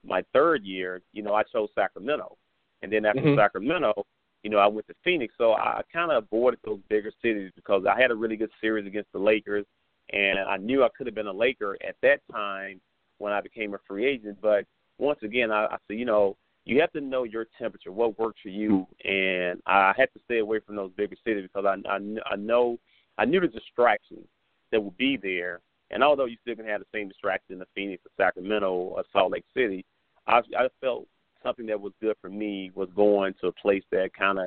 my 0.06 0.22
third 0.32 0.62
year, 0.64 1.00
you 1.12 1.22
know, 1.22 1.34
I 1.34 1.42
chose 1.42 1.70
Sacramento, 1.74 2.36
and 2.82 2.92
then 2.92 3.06
after 3.06 3.22
mm-hmm. 3.22 3.38
Sacramento, 3.38 4.04
you 4.42 4.50
know, 4.50 4.58
I 4.58 4.66
went 4.66 4.86
to 4.88 4.94
Phoenix. 5.02 5.34
So 5.38 5.54
I 5.54 5.80
kind 5.90 6.12
of 6.12 6.24
avoided 6.24 6.60
those 6.64 6.80
bigger 6.90 7.10
cities 7.22 7.50
because 7.56 7.84
I 7.90 7.98
had 7.98 8.10
a 8.10 8.14
really 8.14 8.36
good 8.36 8.50
series 8.60 8.86
against 8.86 9.10
the 9.12 9.18
Lakers, 9.18 9.64
and 10.12 10.38
I 10.38 10.58
knew 10.58 10.84
I 10.84 10.88
could 10.96 11.06
have 11.06 11.14
been 11.14 11.26
a 11.26 11.32
Laker 11.32 11.76
at 11.86 11.96
that 12.02 12.20
time 12.30 12.80
when 13.18 13.32
I 13.32 13.40
became 13.40 13.72
a 13.72 13.78
free 13.88 14.06
agent. 14.06 14.38
But 14.42 14.66
once 14.98 15.20
again, 15.22 15.50
I, 15.50 15.64
I 15.64 15.76
said, 15.88 15.98
you 15.98 16.04
know, 16.04 16.36
you 16.66 16.78
have 16.80 16.92
to 16.92 17.00
know 17.00 17.24
your 17.24 17.46
temperature, 17.58 17.90
what 17.90 18.18
works 18.18 18.40
for 18.42 18.50
you, 18.50 18.86
and 19.02 19.62
I 19.66 19.94
had 19.96 20.12
to 20.12 20.20
stay 20.24 20.38
away 20.40 20.60
from 20.60 20.76
those 20.76 20.92
bigger 20.92 21.16
cities 21.24 21.48
because 21.50 21.64
I 21.64 21.88
I, 21.88 21.98
I 22.30 22.36
know 22.36 22.78
I 23.16 23.24
knew 23.24 23.40
the 23.40 23.48
distractions 23.48 24.26
that 24.72 24.82
would 24.82 24.96
be 24.98 25.16
there. 25.16 25.60
And 25.90 26.02
although 26.02 26.24
you 26.24 26.36
still 26.42 26.56
can 26.56 26.66
have 26.66 26.80
the 26.80 26.86
same 26.92 27.08
distractions 27.08 27.60
in 27.60 27.66
Phoenix 27.74 28.02
or 28.06 28.10
Sacramento 28.16 28.72
or 28.72 29.04
Salt 29.12 29.32
Lake 29.32 29.44
City, 29.54 29.84
I 30.26 30.40
I 30.58 30.68
felt 30.80 31.06
something 31.42 31.66
that 31.66 31.80
was 31.80 31.92
good 32.00 32.16
for 32.20 32.30
me 32.30 32.70
was 32.74 32.88
going 32.96 33.34
to 33.40 33.48
a 33.48 33.52
place 33.52 33.84
that 33.92 34.10
kind 34.18 34.38
of 34.38 34.46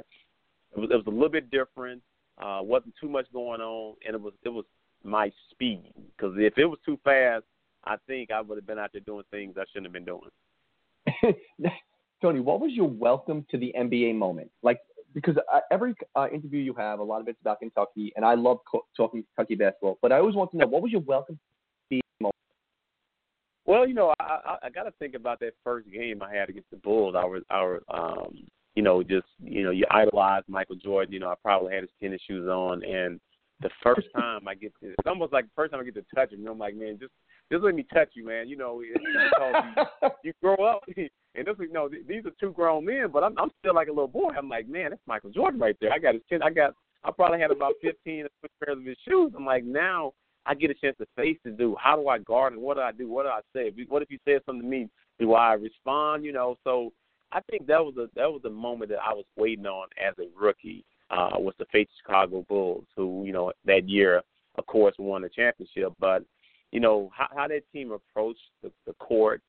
it 0.76 0.80
was, 0.80 0.90
it 0.92 0.96
was 0.96 1.08
a 1.08 1.12
little 1.12 1.30
bit 1.30 1.50
different, 1.52 2.02
uh, 2.42 2.60
wasn't 2.62 2.96
too 3.00 3.08
much 3.08 3.32
going 3.32 3.62
on, 3.62 3.96
and 4.06 4.16
it 4.16 4.22
was 4.22 4.34
it 4.44 4.50
was 4.50 4.66
my 5.04 5.32
speed 5.52 5.94
because 6.16 6.34
if 6.38 6.58
it 6.58 6.66
was 6.66 6.80
too 6.86 7.00
fast, 7.04 7.46
I 7.84 7.96
think 8.08 8.32
I 8.32 8.42
would 8.42 8.58
have 8.58 8.68
been 8.68 8.80
out 8.80 8.92
there 8.92 9.02
doing 9.02 9.24
things 9.32 9.56
I 9.58 9.64
shouldn't 9.72 9.86
have 9.86 9.94
been 9.94 10.06
doing. 10.06 11.36
Tony, 12.22 12.40
what 12.40 12.60
was 12.60 12.72
your 12.74 12.90
welcome 12.90 13.46
to 13.52 13.58
the 13.58 13.74
NBA 13.78 14.16
moment? 14.16 14.52
Like, 14.64 14.80
because 15.18 15.36
uh, 15.52 15.62
every 15.72 15.96
uh, 16.16 16.28
interview 16.32 16.60
you 16.60 16.76
have, 16.76 17.00
a 17.00 17.04
lot 17.04 17.22
of 17.22 17.28
it's 17.28 17.42
about 17.42 17.58
Kentucky, 17.60 18.14
and 18.16 18.24
I 18.24 18.36
love 18.36 18.60
co- 18.72 18.86
talking 18.96 19.24
Kentucky 19.36 19.56
basketball. 19.56 19.98
But 20.00 20.12
I 20.12 20.20
always 20.20 20.36
want 20.36 20.52
to 20.52 20.58
know 20.58 20.68
what 20.68 20.84
was 20.84 20.92
your 20.92 21.02
welcome 21.02 21.40
the 21.90 22.00
moment? 22.22 22.36
Well, 23.66 23.88
you 23.88 23.96
know, 23.96 24.14
I 24.20 24.24
I, 24.24 24.58
I 24.66 24.70
got 24.70 24.84
to 24.84 24.92
think 25.00 25.16
about 25.16 25.40
that 25.40 25.54
first 25.64 25.90
game 25.92 26.22
I 26.22 26.36
had 26.36 26.50
against 26.50 26.70
the 26.70 26.78
Bulls. 26.78 27.16
I 27.18 27.26
was, 27.26 27.42
I 27.50 27.62
was, 27.64 27.82
um, 27.92 28.46
you 28.76 28.84
know, 28.84 29.02
just 29.02 29.26
you 29.44 29.64
know, 29.64 29.72
you 29.72 29.86
idolize 29.90 30.44
Michael 30.48 30.76
Jordan. 30.76 31.12
You 31.12 31.20
know, 31.20 31.30
I 31.30 31.36
probably 31.42 31.74
had 31.74 31.82
his 31.82 31.90
tennis 32.00 32.22
shoes 32.28 32.48
on, 32.48 32.84
and 32.84 33.20
the 33.62 33.72
first 33.82 34.08
time 34.16 34.48
I 34.48 34.54
get 34.54 34.72
to, 34.84 34.90
it's 34.90 35.08
almost 35.08 35.34
like 35.34 35.46
the 35.46 35.52
first 35.56 35.72
time 35.72 35.82
I 35.82 35.84
get 35.84 35.96
to 35.96 36.06
touch 36.14 36.32
him. 36.32 36.42
You 36.42 36.46
know, 36.46 36.52
I'm 36.52 36.60
like, 36.60 36.76
man, 36.76 37.00
just 37.00 37.14
just 37.52 37.64
let 37.64 37.74
me 37.74 37.88
touch 37.92 38.10
you, 38.14 38.24
man. 38.24 38.48
You 38.50 38.58
know, 38.58 38.82
you, 38.82 38.94
you 40.24 40.34
grow 40.44 40.64
up, 40.64 40.84
and 41.38 41.46
this, 41.46 41.56
you 41.60 41.72
know, 41.72 41.88
these 41.88 42.26
are 42.26 42.32
two 42.40 42.52
grown 42.52 42.86
men, 42.86 43.08
but 43.14 43.24
I'm 43.24 43.38
I'm 43.38 43.52
still 43.60 43.76
like 43.76 43.88
a 43.88 43.92
little 43.92 44.08
boy. 44.08 44.32
I'm 44.38 44.50
like, 44.50 44.68
man, 44.68 44.90
that's 44.90 45.02
Michael 45.06 45.30
Jordan 45.30 45.60
right 45.60 45.78
there. 45.80 45.94
I 45.94 46.00
got 46.00 46.16
his 46.16 46.24
chin. 46.30 46.42
I 46.42 46.50
got, 46.50 46.74
I 47.04 47.12
probably 47.12 47.40
had 47.40 47.52
about 47.52 47.74
15 47.82 48.26
pairs 48.64 48.78
of 48.78 48.84
his 48.84 48.98
shoes. 49.08 49.32
I'm 49.38 49.46
like, 49.46 49.64
now 49.64 50.14
I 50.46 50.56
get 50.56 50.72
a 50.72 50.74
chance 50.74 50.98
to 50.98 51.06
face 51.16 51.38
the 51.44 51.52
dude. 51.52 51.76
How 51.80 51.96
do 51.96 52.08
I 52.08 52.18
guard 52.18 52.54
and 52.54 52.62
what 52.62 52.78
do 52.78 52.82
I 52.82 52.92
do? 52.92 53.08
What 53.08 53.24
do 53.24 53.30
I 53.30 53.42
say? 53.54 53.72
What 53.88 54.02
if 54.02 54.10
he 54.10 54.20
says 54.28 54.42
something 54.46 54.64
to 54.64 54.68
me? 54.68 54.90
Do 55.20 55.34
I 55.34 55.54
respond? 55.54 56.26
You 56.26 56.34
know, 56.34 56.56
so 56.64 56.92
I 57.32 57.42
think 57.50 57.68
that 57.68 57.84
was 57.84 57.96
a 57.98 58.08
that 58.16 58.32
was 58.32 58.42
the 58.44 58.50
moment 58.50 58.90
that 58.92 59.00
I 59.00 59.14
was 59.14 59.26
waiting 59.36 59.66
on 59.66 59.88
as 60.04 60.14
a 60.20 60.28
rookie. 60.40 60.84
Uh, 61.10 61.30
was 61.36 61.54
the 61.58 61.66
face 61.72 61.88
Chicago 62.02 62.46
Bulls, 62.50 62.84
who 62.96 63.24
you 63.26 63.32
know 63.32 63.54
that 63.66 63.88
year, 63.88 64.22
of 64.56 64.66
course, 64.66 64.94
won 65.00 65.22
the 65.22 65.30
championship. 65.30 65.94
But 66.00 66.24
you 66.72 66.80
know 66.80 67.10
how, 67.16 67.28
how 67.34 67.48
that 67.48 67.62
team 67.72 67.92
approached 67.92 68.42
the, 68.62 68.72
the 68.86 68.94
court, 68.94 69.42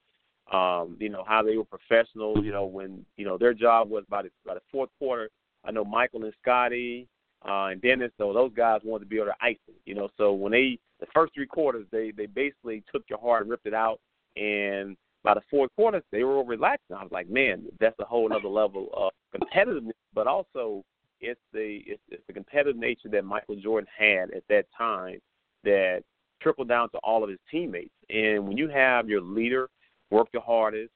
um, 0.53 0.97
you 0.99 1.09
know 1.09 1.25
how 1.27 1.43
they 1.43 1.57
were 1.57 1.65
professional. 1.65 2.43
You 2.45 2.53
know 2.53 2.67
when 2.67 3.05
you 3.17 3.25
know 3.25 3.39
their 3.39 3.55
job 3.55 3.91
was 3.91 4.05
by 4.09 4.23
the 4.23 4.31
by 4.47 4.55
the 4.55 4.63
fourth 4.71 4.91
quarter. 4.99 5.29
I 5.65 5.71
know 5.71 5.85
Michael 5.85 6.25
and 6.25 6.33
Scottie 6.41 7.09
uh, 7.47 7.67
and 7.67 7.83
Dennis, 7.83 8.13
though 8.19 8.33
those 8.33 8.53
guys 8.57 8.81
wanted 8.85 9.05
to 9.05 9.11
be 9.11 9.17
able 9.17 9.27
to 9.27 9.35
ice 9.41 9.59
it. 9.69 9.75
You 9.85 9.95
know, 9.95 10.09
so 10.17 10.33
when 10.33 10.53
they 10.53 10.79
the 11.01 11.07
first 11.15 11.35
three 11.35 11.47
quarters, 11.47 11.87
they 11.91 12.11
they 12.11 12.27
basically 12.27 12.83
took 12.93 13.05
your 13.09 13.21
heart 13.21 13.43
and 13.43 13.51
ripped 13.51 13.67
it 13.67 13.75
out. 13.75 14.01
And 14.37 14.97
by 15.25 15.35
the 15.35 15.43
fourth 15.51 15.71
quarter, 15.77 16.03
they 16.11 16.23
were 16.23 16.37
all 16.37 16.45
relaxed. 16.45 16.85
And 16.91 16.99
I 16.99 17.03
was 17.03 17.13
like, 17.13 17.29
man, 17.29 17.65
that's 17.81 17.99
a 18.01 18.05
whole 18.05 18.33
other 18.33 18.49
level 18.49 18.89
of 18.95 19.13
competitiveness, 19.35 19.93
but 20.15 20.27
also 20.27 20.85
it's 21.21 21.41
the 21.53 21.83
it's, 21.87 22.03
it's 22.11 22.23
the 22.27 22.33
competitive 22.33 22.77
nature 22.77 23.09
that 23.11 23.25
Michael 23.25 23.57
Jordan 23.57 23.89
had 23.97 24.31
at 24.31 24.45
that 24.49 24.67
time 24.77 25.19
that 25.65 26.03
trickled 26.41 26.69
down 26.69 26.89
to 26.91 26.99
all 26.99 27.23
of 27.23 27.31
his 27.31 27.39
teammates. 27.51 27.95
And 28.11 28.47
when 28.47 28.57
you 28.57 28.69
have 28.69 29.09
your 29.09 29.21
leader 29.21 29.69
work 30.11 30.29
the 30.33 30.41
hardest, 30.41 30.93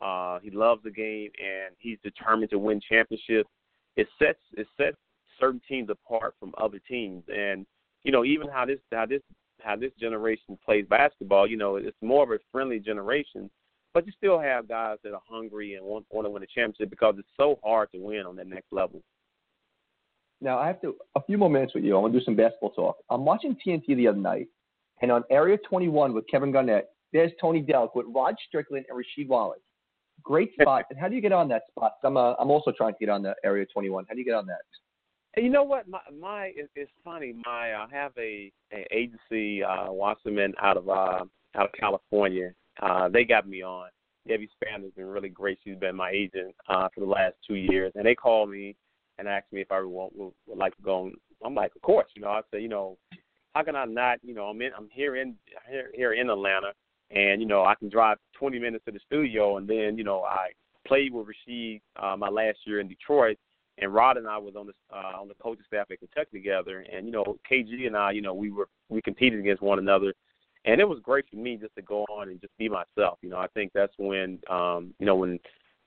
uh, 0.00 0.38
he 0.40 0.50
loves 0.50 0.82
the 0.82 0.90
game, 0.90 1.30
and 1.38 1.74
he's 1.78 1.98
determined 2.02 2.50
to 2.50 2.58
win 2.58 2.80
championships. 2.80 3.48
It 3.96 4.08
sets 4.18 4.38
it 4.56 4.66
sets 4.76 4.96
certain 5.40 5.60
teams 5.68 5.88
apart 5.90 6.34
from 6.38 6.52
other 6.58 6.78
teams, 6.86 7.24
and 7.28 7.66
you 8.04 8.12
know 8.12 8.24
even 8.24 8.48
how 8.48 8.66
this 8.66 8.78
how 8.92 9.06
this 9.06 9.22
how 9.62 9.76
this 9.76 9.92
generation 9.98 10.58
plays 10.64 10.84
basketball. 10.88 11.46
You 11.46 11.56
know, 11.56 11.76
it's 11.76 11.96
more 12.02 12.24
of 12.24 12.30
a 12.30 12.38
friendly 12.52 12.78
generation, 12.78 13.50
but 13.94 14.06
you 14.06 14.12
still 14.16 14.38
have 14.38 14.68
guys 14.68 14.98
that 15.02 15.14
are 15.14 15.22
hungry 15.28 15.74
and 15.74 15.84
want 15.84 16.04
want 16.10 16.26
to 16.26 16.30
win 16.30 16.42
a 16.42 16.46
championship 16.46 16.90
because 16.90 17.14
it's 17.18 17.28
so 17.36 17.58
hard 17.64 17.90
to 17.92 17.98
win 17.98 18.26
on 18.26 18.36
that 18.36 18.48
next 18.48 18.72
level. 18.72 19.00
Now 20.42 20.58
I 20.58 20.66
have 20.66 20.80
to 20.82 20.96
a 21.14 21.22
few 21.22 21.38
more 21.38 21.48
minutes 21.48 21.74
with 21.74 21.84
you. 21.84 21.96
I 21.96 22.00
want 22.00 22.12
to 22.12 22.18
do 22.18 22.24
some 22.24 22.36
basketball 22.36 22.70
talk. 22.70 22.96
I'm 23.08 23.24
watching 23.24 23.56
TNT 23.66 23.96
the 23.96 24.08
other 24.08 24.18
night, 24.18 24.48
and 25.00 25.10
on 25.10 25.24
Area 25.30 25.56
21 25.66 26.12
with 26.12 26.26
Kevin 26.28 26.52
Garnett, 26.52 26.90
there's 27.16 27.32
Tony 27.40 27.62
Delk 27.62 27.90
with 27.94 28.06
Rod 28.14 28.34
Strickland 28.46 28.86
and 28.88 28.98
Rasheed 28.98 29.28
Wallace. 29.28 29.60
Great 30.22 30.52
spot. 30.60 30.84
and 30.90 30.98
how 30.98 31.08
do 31.08 31.14
you 31.14 31.20
get 31.20 31.32
on 31.32 31.48
that 31.48 31.62
spot? 31.70 31.92
I'm 32.04 32.16
uh, 32.16 32.34
I'm 32.34 32.50
also 32.50 32.72
trying 32.76 32.92
to 32.92 32.98
get 32.98 33.08
on 33.08 33.22
the 33.22 33.34
Area 33.44 33.66
21. 33.72 34.04
How 34.08 34.14
do 34.14 34.18
you 34.18 34.24
get 34.24 34.34
on 34.34 34.46
that? 34.46 34.60
You 35.36 35.50
know 35.50 35.62
what? 35.62 35.88
My 35.88 36.00
my 36.18 36.52
it's 36.74 36.90
funny. 37.04 37.34
My 37.44 37.74
I 37.74 37.86
have 37.90 38.12
a, 38.18 38.50
a 38.72 38.86
agency 38.90 39.62
uh, 39.62 39.92
Wasserman 39.92 40.54
out 40.60 40.76
of 40.76 40.88
uh, 40.88 41.24
out 41.54 41.66
of 41.66 41.70
California. 41.78 42.52
Uh, 42.82 43.08
they 43.08 43.24
got 43.24 43.48
me 43.48 43.62
on. 43.62 43.88
Debbie 44.26 44.48
Spander 44.56 44.86
has 44.86 44.92
been 44.94 45.06
really 45.06 45.28
great. 45.28 45.58
She's 45.62 45.76
been 45.76 45.96
my 45.96 46.10
agent 46.10 46.54
uh, 46.68 46.88
for 46.94 47.00
the 47.00 47.06
last 47.06 47.34
two 47.46 47.54
years, 47.54 47.92
and 47.94 48.04
they 48.04 48.14
called 48.14 48.50
me 48.50 48.74
and 49.18 49.28
asked 49.28 49.52
me 49.52 49.60
if 49.60 49.70
I 49.70 49.80
would, 49.80 50.10
would, 50.14 50.32
would 50.46 50.58
like 50.58 50.76
to 50.76 50.82
go. 50.82 51.04
On. 51.04 51.14
I'm 51.44 51.54
like, 51.54 51.74
of 51.76 51.82
course. 51.82 52.08
You 52.16 52.22
know, 52.22 52.28
I 52.28 52.40
said, 52.50 52.62
you 52.62 52.68
know, 52.68 52.98
how 53.54 53.62
can 53.62 53.76
I 53.76 53.84
not? 53.84 54.18
You 54.22 54.34
know, 54.34 54.46
I'm 54.46 54.60
in, 54.60 54.70
I'm 54.76 54.88
here 54.90 55.16
in 55.16 55.36
here, 55.70 55.90
here 55.94 56.12
in 56.14 56.28
Atlanta, 56.28 56.72
and 57.10 57.40
you 57.40 57.46
know, 57.46 57.64
I 57.64 57.74
can 57.74 57.88
drive 57.88 58.18
20 58.38 58.58
minutes 58.58 58.84
to 58.86 58.92
the 58.92 59.00
studio, 59.06 59.56
and 59.58 59.68
then 59.68 59.96
you 59.96 60.04
know, 60.04 60.22
I 60.22 60.48
played 60.86 61.12
with 61.12 61.26
Rasheed 61.26 61.80
uh, 61.96 62.16
my 62.16 62.28
last 62.28 62.58
year 62.64 62.80
in 62.80 62.88
Detroit, 62.88 63.38
and 63.78 63.92
Rod 63.92 64.16
and 64.16 64.26
I 64.26 64.38
was 64.38 64.54
on 64.56 64.66
the 64.66 64.72
uh, 64.92 65.20
on 65.20 65.28
the 65.28 65.34
coaching 65.34 65.64
staff 65.66 65.90
at 65.90 65.98
Kentucky 65.98 66.38
together, 66.38 66.84
and 66.92 67.06
you 67.06 67.12
know, 67.12 67.36
KG 67.50 67.86
and 67.86 67.96
I, 67.96 68.12
you 68.12 68.22
know, 68.22 68.34
we 68.34 68.50
were 68.50 68.68
we 68.88 69.02
competed 69.02 69.40
against 69.40 69.62
one 69.62 69.78
another, 69.78 70.14
and 70.64 70.80
it 70.80 70.88
was 70.88 70.98
great 71.02 71.26
for 71.30 71.36
me 71.36 71.56
just 71.56 71.74
to 71.76 71.82
go 71.82 72.04
on 72.04 72.28
and 72.28 72.40
just 72.40 72.56
be 72.58 72.68
myself. 72.68 73.18
You 73.22 73.30
know, 73.30 73.38
I 73.38 73.46
think 73.48 73.72
that's 73.72 73.92
when, 73.98 74.38
um, 74.50 74.94
you 74.98 75.06
know, 75.06 75.16
when 75.16 75.38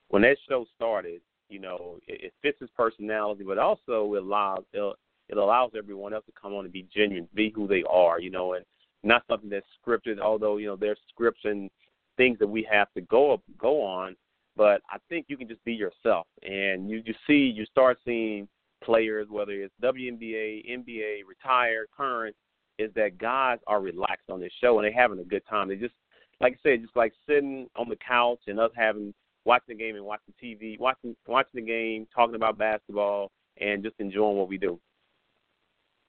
when 0.10 0.22
that 0.24 0.38
show 0.48 0.66
started, 0.76 1.22
you 1.50 1.60
know, 1.60 1.98
it, 2.08 2.26
it 2.26 2.34
fits 2.42 2.60
his 2.60 2.70
personality, 2.76 3.44
but 3.44 3.58
also 3.58 4.14
it 4.14 4.24
allows 4.24 4.64
it, 4.74 4.96
it 5.30 5.38
allows 5.38 5.72
everyone 5.78 6.14
else 6.14 6.26
to 6.26 6.32
come 6.40 6.54
on 6.54 6.66
and 6.66 6.74
be 6.74 6.88
genuine, 6.94 7.28
be 7.34 7.52
who 7.54 7.68
they 7.68 7.84
are, 7.90 8.20
you 8.20 8.30
know, 8.30 8.54
and 8.54 8.66
not 9.04 9.24
something 9.30 9.50
that's 9.50 9.66
scripted. 9.86 10.20
Although 10.20 10.58
you 10.58 10.68
know 10.68 10.76
there's 10.76 11.00
scripts 11.10 11.42
and 11.44 11.70
things 12.18 12.38
that 12.40 12.48
we 12.48 12.68
have 12.70 12.92
to 12.94 13.02
go 13.02 13.42
go 13.58 13.82
on, 13.82 14.16
But 14.56 14.82
I 14.90 14.98
think 15.08 15.28
you 15.30 15.38
can 15.38 15.48
just 15.48 15.64
be 15.64 15.74
yourself, 15.74 16.28
and 16.44 16.90
you 16.90 17.02
just 17.02 17.20
see 17.26 17.54
you 17.56 17.66
start 17.66 17.98
seeing 18.06 18.48
players, 18.84 19.28
whether 19.30 19.54
it's 19.54 19.74
WNBA, 19.82 20.70
NBA, 20.70 21.22
retired, 21.28 21.88
current, 21.96 22.36
is 22.78 22.92
that 22.96 23.18
guys 23.18 23.60
are 23.68 23.82
relaxed 23.82 24.30
on 24.30 24.40
this 24.40 24.52
show 24.62 24.78
and 24.78 24.86
they're 24.86 25.02
having 25.02 25.20
a 25.20 25.24
good 25.24 25.44
time. 25.50 25.68
They 25.68 25.76
just, 25.76 25.94
like 26.40 26.54
I 26.54 26.70
said, 26.70 26.82
just 26.82 26.96
like 26.96 27.14
sitting 27.28 27.68
on 27.76 27.90
the 27.90 27.98
couch 27.98 28.40
and 28.48 28.60
us 28.60 28.72
having 28.76 29.14
watching 29.46 29.78
the 29.78 29.84
game 29.84 29.96
and 29.96 30.06
watching 30.06 30.34
TV, 30.42 30.80
watching 30.80 31.16
watching 31.28 31.62
the 31.62 31.68
game, 31.68 32.08
talking 32.14 32.36
about 32.36 32.58
basketball, 32.58 33.32
and 33.60 33.84
just 33.84 33.96
enjoying 34.00 34.38
what 34.38 34.50
we 34.50 34.58
do. 34.58 34.80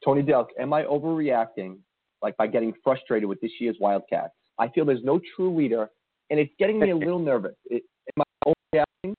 Tony 0.04 0.22
Delk, 0.22 0.46
am 0.58 0.72
I 0.72 0.84
overreacting, 0.84 1.78
like 2.22 2.36
by 2.36 2.46
getting 2.46 2.72
frustrated 2.82 3.28
with 3.28 3.40
this 3.40 3.52
year's 3.58 3.76
Wildcats? 3.80 4.34
I 4.58 4.68
feel 4.68 4.84
there's 4.84 5.04
no 5.04 5.20
true 5.36 5.56
leader, 5.56 5.88
and 6.30 6.38
it's 6.38 6.52
getting 6.58 6.78
me 6.78 6.90
a 6.90 6.96
little 6.96 7.18
nervous. 7.18 7.56
It, 7.66 7.82
am 8.16 8.24
I 8.46 8.52
overreacting? 8.76 9.14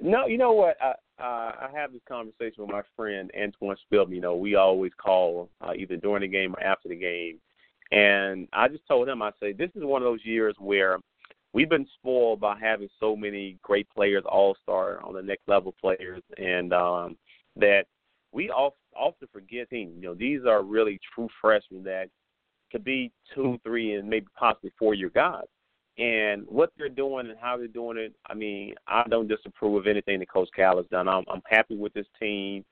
No, 0.00 0.26
you 0.26 0.38
know 0.38 0.52
what? 0.52 0.76
I, 0.80 0.92
uh, 1.18 1.52
I 1.62 1.68
have 1.74 1.92
this 1.92 2.02
conversation 2.08 2.64
with 2.64 2.70
my 2.70 2.82
friend 2.94 3.30
Antoine 3.40 3.76
Spilman. 3.90 4.14
You 4.14 4.20
know, 4.20 4.36
we 4.36 4.54
always 4.54 4.92
call 4.98 5.48
uh, 5.60 5.72
either 5.76 5.96
during 5.96 6.22
the 6.22 6.28
game 6.28 6.54
or 6.54 6.62
after 6.62 6.88
the 6.88 6.96
game, 6.96 7.40
and 7.92 8.48
I 8.52 8.68
just 8.68 8.86
told 8.88 9.08
him, 9.08 9.22
I 9.22 9.30
say, 9.40 9.52
this 9.52 9.70
is 9.74 9.84
one 9.84 10.02
of 10.02 10.06
those 10.06 10.24
years 10.24 10.54
where 10.58 10.98
we've 11.52 11.70
been 11.70 11.86
spoiled 11.98 12.40
by 12.40 12.58
having 12.58 12.88
so 13.00 13.16
many 13.16 13.58
great 13.62 13.88
players, 13.94 14.24
all 14.26 14.56
star 14.62 15.02
on 15.02 15.14
the 15.14 15.22
next 15.22 15.48
level 15.48 15.74
players, 15.80 16.22
and 16.36 16.72
um, 16.72 17.16
that 17.56 17.84
we 18.32 18.50
often 18.50 19.28
forget. 19.32 19.68
You 19.70 19.92
know, 19.96 20.14
these 20.14 20.40
are 20.46 20.62
really 20.62 21.00
true 21.14 21.28
freshmen 21.40 21.82
that 21.84 22.08
could 22.70 22.84
be 22.84 23.12
two, 23.34 23.58
three, 23.64 23.94
and 23.94 24.08
maybe 24.08 24.26
possibly 24.38 24.72
four 24.78 24.94
year 24.94 25.10
guys. 25.10 25.44
And 25.98 26.44
what 26.46 26.72
they're 26.76 26.90
doing 26.90 27.30
and 27.30 27.38
how 27.40 27.56
they're 27.56 27.68
doing 27.68 27.96
it, 27.96 28.14
I 28.26 28.34
mean, 28.34 28.74
I 28.86 29.04
don't 29.08 29.28
disapprove 29.28 29.76
of 29.76 29.86
anything 29.86 30.18
that 30.18 30.30
Coach 30.30 30.50
Cal 30.54 30.76
has 30.76 30.86
done. 30.90 31.08
I'm, 31.08 31.24
I'm 31.32 31.40
happy 31.46 31.76
with 31.76 31.94
this 31.94 32.06
team. 32.20 32.64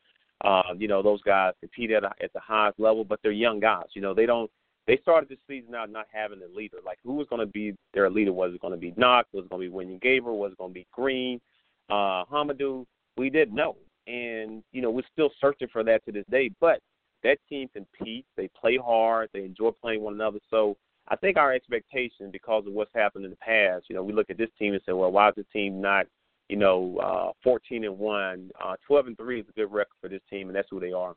Uh, 0.43 0.75
you 0.77 0.89
know, 0.89 1.03
those 1.03 1.23
guys 1.23 1.55
compete 1.61 1.91
at 1.91 2.05
a, 2.05 2.11
at 2.23 2.33
the 2.35 2.41
highest 2.41 2.79
level, 2.79 3.03
but 3.03 3.21
they're 3.23 3.33
young 3.33 3.61
guys. 3.61 3.87
You 3.95 4.03
know, 4.03 4.13
they 4.13 4.27
don't. 4.27 4.51
They 4.87 4.99
started 5.01 5.31
the 5.31 5.39
season 5.49 5.75
out 5.75 5.91
not 5.91 6.07
having 6.13 6.41
a 6.43 6.55
leader. 6.55 6.77
Like, 6.85 6.99
who 7.03 7.15
was 7.15 7.27
going 7.31 7.41
to 7.41 7.47
be 7.47 7.75
their 7.95 8.11
leader? 8.11 8.35
Was 8.35 8.53
it 8.53 8.61
going 8.61 8.75
to 8.75 8.79
be 8.79 8.93
Knox? 8.99 9.31
Was 9.33 9.47
it 9.47 9.51
going 9.51 9.63
to 9.63 9.71
be 9.71 9.75
Wenyen 9.75 10.03
Gabriel? 10.03 10.39
Was 10.39 10.53
it 10.53 10.59
going 10.59 10.73
to 10.73 10.75
be 10.75 10.87
Green? 10.93 11.41
Uh, 11.89 12.27
Hamidou? 12.27 12.85
We 13.17 13.31
didn't 13.31 13.55
know, 13.55 13.77
and 14.07 14.63
you 14.73 14.83
know, 14.83 14.91
we're 14.91 15.03
still 15.13 15.31
searching 15.41 15.69
for 15.73 15.83
that 15.85 16.05
to 16.05 16.13
this 16.13 16.25
day. 16.31 16.51
But 16.61 16.81
that 17.23 17.39
team 17.49 17.69
competes. 17.73 18.29
They 18.37 18.49
play 18.49 18.77
hard. 18.77 19.31
They 19.33 19.45
enjoy 19.45 19.71
playing 19.71 20.03
one 20.03 20.15
another. 20.15 20.39
So 20.51 20.77
I 21.09 21.17
think 21.17 21.37
our 21.37 21.53
expectation, 21.53 22.31
because 22.31 22.67
of 22.67 22.73
what's 22.73 22.95
happened 22.95 23.25
in 23.25 23.31
the 23.31 23.37
past, 23.37 23.87
you 23.89 23.97
know, 23.97 24.03
we 24.03 24.13
look 24.13 24.31
at 24.31 24.39
this 24.39 24.51
team 24.59 24.75
and 24.75 24.83
say, 24.87 24.93
well, 24.93 25.11
why 25.11 25.29
is 25.31 25.35
this 25.37 25.47
team 25.53 25.81
not, 25.81 26.07
you 26.49 26.57
know, 26.57 26.99
uh, 26.99 27.33
14 27.43 27.85
and 27.85 27.99
one, 27.99 28.51
uh, 28.63 28.77
12 28.87 29.09
and 29.09 29.17
three 29.17 29.41
is 29.41 29.47
a 29.49 29.53
good 29.53 29.73
record 29.73 29.95
for 30.01 30.09
this 30.09 30.23
team, 30.31 30.49
and 30.49 30.57
that's 30.57 30.69
who 30.71 30.81
they 30.81 30.93
are. 30.93 31.15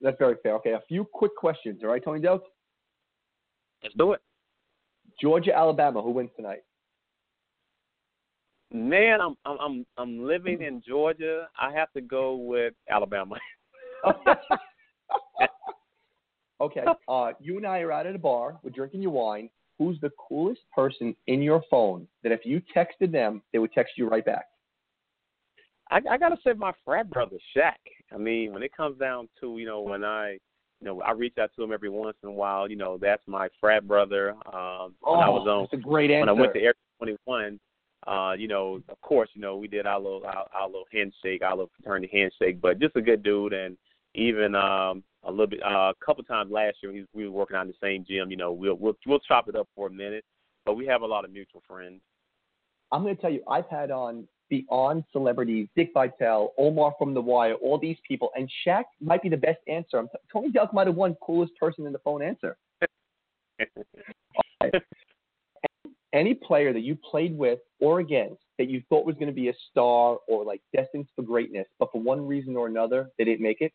That's 0.00 0.18
very 0.18 0.36
fair. 0.42 0.54
Okay, 0.56 0.72
a 0.72 0.82
few 0.86 1.04
quick 1.04 1.34
questions. 1.36 1.80
All 1.82 1.88
right, 1.88 2.04
Tony 2.04 2.20
Delk? 2.20 2.42
Let's 3.82 3.94
do 3.96 4.12
it. 4.12 4.20
Georgia, 5.20 5.56
Alabama. 5.56 6.02
Who 6.02 6.10
wins 6.10 6.30
tonight? 6.36 6.62
Man, 8.72 9.20
I'm 9.20 9.36
I'm 9.44 9.86
I'm 9.96 10.26
living 10.26 10.62
in 10.62 10.82
Georgia. 10.86 11.48
I 11.58 11.72
have 11.72 11.92
to 11.92 12.00
go 12.00 12.36
with 12.36 12.74
Alabama. 12.90 13.36
Okay. 16.60 16.84
Uh, 17.08 17.32
you 17.40 17.56
and 17.56 17.66
I 17.66 17.80
are 17.80 17.92
out 17.92 18.06
at 18.06 18.14
a 18.14 18.18
bar. 18.18 18.58
We're 18.62 18.70
drinking 18.70 19.02
your 19.02 19.10
wine. 19.10 19.50
Who's 19.78 20.00
the 20.00 20.10
coolest 20.28 20.60
person 20.74 21.14
in 21.26 21.42
your 21.42 21.62
phone 21.68 22.06
that 22.22 22.32
if 22.32 22.40
you 22.44 22.62
texted 22.74 23.10
them, 23.10 23.42
they 23.52 23.58
would 23.58 23.72
text 23.72 23.94
you 23.96 24.08
right 24.08 24.24
back? 24.24 24.46
I, 25.90 26.00
I 26.10 26.16
gotta 26.16 26.36
say, 26.44 26.52
my 26.54 26.72
frat 26.84 27.10
brother 27.10 27.36
Shaq. 27.56 27.74
I 28.12 28.16
mean, 28.16 28.52
when 28.52 28.62
it 28.62 28.74
comes 28.74 28.98
down 28.98 29.28
to 29.40 29.58
you 29.58 29.66
know 29.66 29.82
when 29.82 30.04
I 30.04 30.38
you 30.80 30.86
know, 30.86 31.00
I 31.02 31.12
reach 31.12 31.34
out 31.38 31.50
to 31.56 31.62
him 31.62 31.72
every 31.72 31.88
once 31.88 32.16
in 32.22 32.28
a 32.28 32.32
while. 32.32 32.68
You 32.68 32.76
know, 32.76 32.98
that's 33.00 33.22
my 33.26 33.48
frat 33.60 33.86
brother. 33.86 34.30
Um, 34.46 34.94
oh, 35.04 35.16
when 35.16 35.20
I 35.20 35.28
was 35.28 35.46
on, 35.48 35.66
that's 35.70 35.80
a 35.80 35.84
great 35.84 36.10
answer. 36.10 36.20
When 36.20 36.28
I 36.28 36.40
went 36.40 36.54
to 36.54 36.60
Area 36.60 36.74
21, 36.98 37.58
uh, 38.06 38.34
you 38.38 38.48
know, 38.48 38.80
of 38.88 39.00
course, 39.00 39.28
you 39.34 39.40
know, 39.40 39.56
we 39.56 39.68
did 39.68 39.86
our 39.86 39.98
little 39.98 40.24
our, 40.24 40.46
our 40.54 40.66
little 40.66 40.86
handshake, 40.92 41.42
our 41.42 41.52
little 41.52 41.70
fraternity 41.76 42.10
handshake. 42.12 42.60
But 42.60 42.80
just 42.80 42.96
a 42.96 43.02
good 43.02 43.22
dude, 43.22 43.52
and 43.52 43.76
even 44.14 44.54
um, 44.54 45.02
a 45.24 45.30
little 45.30 45.46
bit 45.46 45.62
uh, 45.62 45.92
a 45.92 46.04
couple 46.04 46.22
times 46.24 46.50
last 46.50 46.76
year. 46.82 46.92
We, 46.92 47.06
we 47.14 47.24
were 47.26 47.32
working 47.32 47.56
on 47.56 47.66
the 47.66 47.74
same 47.82 48.04
gym. 48.08 48.30
You 48.30 48.36
know, 48.36 48.52
we'll 48.52 48.74
we'll 48.74 48.96
we'll 49.06 49.20
chop 49.20 49.48
it 49.48 49.56
up 49.56 49.68
for 49.74 49.86
a 49.88 49.90
minute, 49.90 50.24
but 50.64 50.74
we 50.74 50.86
have 50.86 51.02
a 51.02 51.06
lot 51.06 51.24
of 51.24 51.32
mutual 51.32 51.62
friends. 51.66 52.00
I'm 52.92 53.02
going 53.02 53.16
to 53.16 53.22
tell 53.22 53.32
you, 53.32 53.42
I've 53.48 53.68
had 53.68 53.90
on 53.90 54.28
beyond 54.50 55.04
celebrities, 55.12 55.68
Dick 55.74 55.90
Vitale, 55.94 56.52
Omar 56.58 56.94
from 56.98 57.14
The 57.14 57.20
Wire, 57.20 57.54
all 57.54 57.78
these 57.78 57.96
people, 58.06 58.30
and 58.36 58.48
Shaq 58.66 58.84
might 59.00 59.22
be 59.22 59.28
the 59.28 59.36
best 59.36 59.58
answer. 59.66 59.98
I'm 59.98 60.08
t- 60.08 60.18
Tony 60.32 60.50
Delk 60.50 60.72
might 60.72 60.86
have 60.86 60.96
won 60.96 61.16
coolest 61.22 61.56
person 61.56 61.86
in 61.86 61.92
the 61.92 61.98
phone 62.00 62.22
answer. 62.22 62.56
Any 66.14 66.32
player 66.32 66.72
that 66.72 66.80
you 66.80 66.96
played 66.96 67.36
with 67.36 67.58
or 67.80 68.00
against 68.00 68.40
that 68.58 68.70
you 68.70 68.82
thought 68.88 69.04
was 69.04 69.16
going 69.16 69.26
to 69.26 69.32
be 69.32 69.48
a 69.48 69.54
star 69.70 70.18
or 70.28 70.44
like 70.44 70.62
destined 70.74 71.06
for 71.14 71.22
greatness, 71.22 71.66
but 71.78 71.90
for 71.92 72.00
one 72.00 72.26
reason 72.26 72.56
or 72.56 72.66
another 72.68 73.10
they 73.18 73.24
didn't 73.24 73.42
make 73.42 73.60
it? 73.60 73.72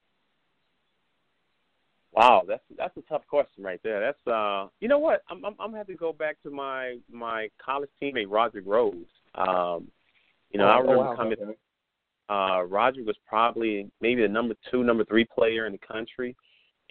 Wow, 2.13 2.43
that's 2.47 2.63
that's 2.77 2.97
a 2.97 3.01
tough 3.01 3.21
question 3.27 3.63
right 3.63 3.79
there. 3.83 3.99
That's 3.99 4.27
uh, 4.27 4.67
you 4.79 4.87
know 4.87 4.97
what? 4.99 5.21
I'm 5.29 5.45
I'm, 5.45 5.55
I'm 5.59 5.73
have 5.73 5.87
to 5.87 5.95
go 5.95 6.11
back 6.11 6.41
to 6.43 6.49
my 6.49 6.97
my 7.11 7.49
college 7.63 7.89
teammate 8.01 8.27
Rodrick 8.27 8.65
Rhodes. 8.65 9.05
Um, 9.35 9.89
you 10.51 10.57
know, 10.57 10.65
oh, 10.65 10.69
I 10.69 10.77
remember 10.79 11.03
oh, 11.03 11.09
wow, 11.11 11.15
coming. 11.15 11.37
okay. 11.41 11.57
Uh, 12.29 12.63
Roger 12.63 13.03
was 13.03 13.15
probably 13.27 13.89
maybe 14.01 14.21
the 14.21 14.27
number 14.27 14.55
two, 14.71 14.83
number 14.83 15.03
three 15.05 15.25
player 15.25 15.65
in 15.65 15.71
the 15.71 15.79
country, 15.79 16.35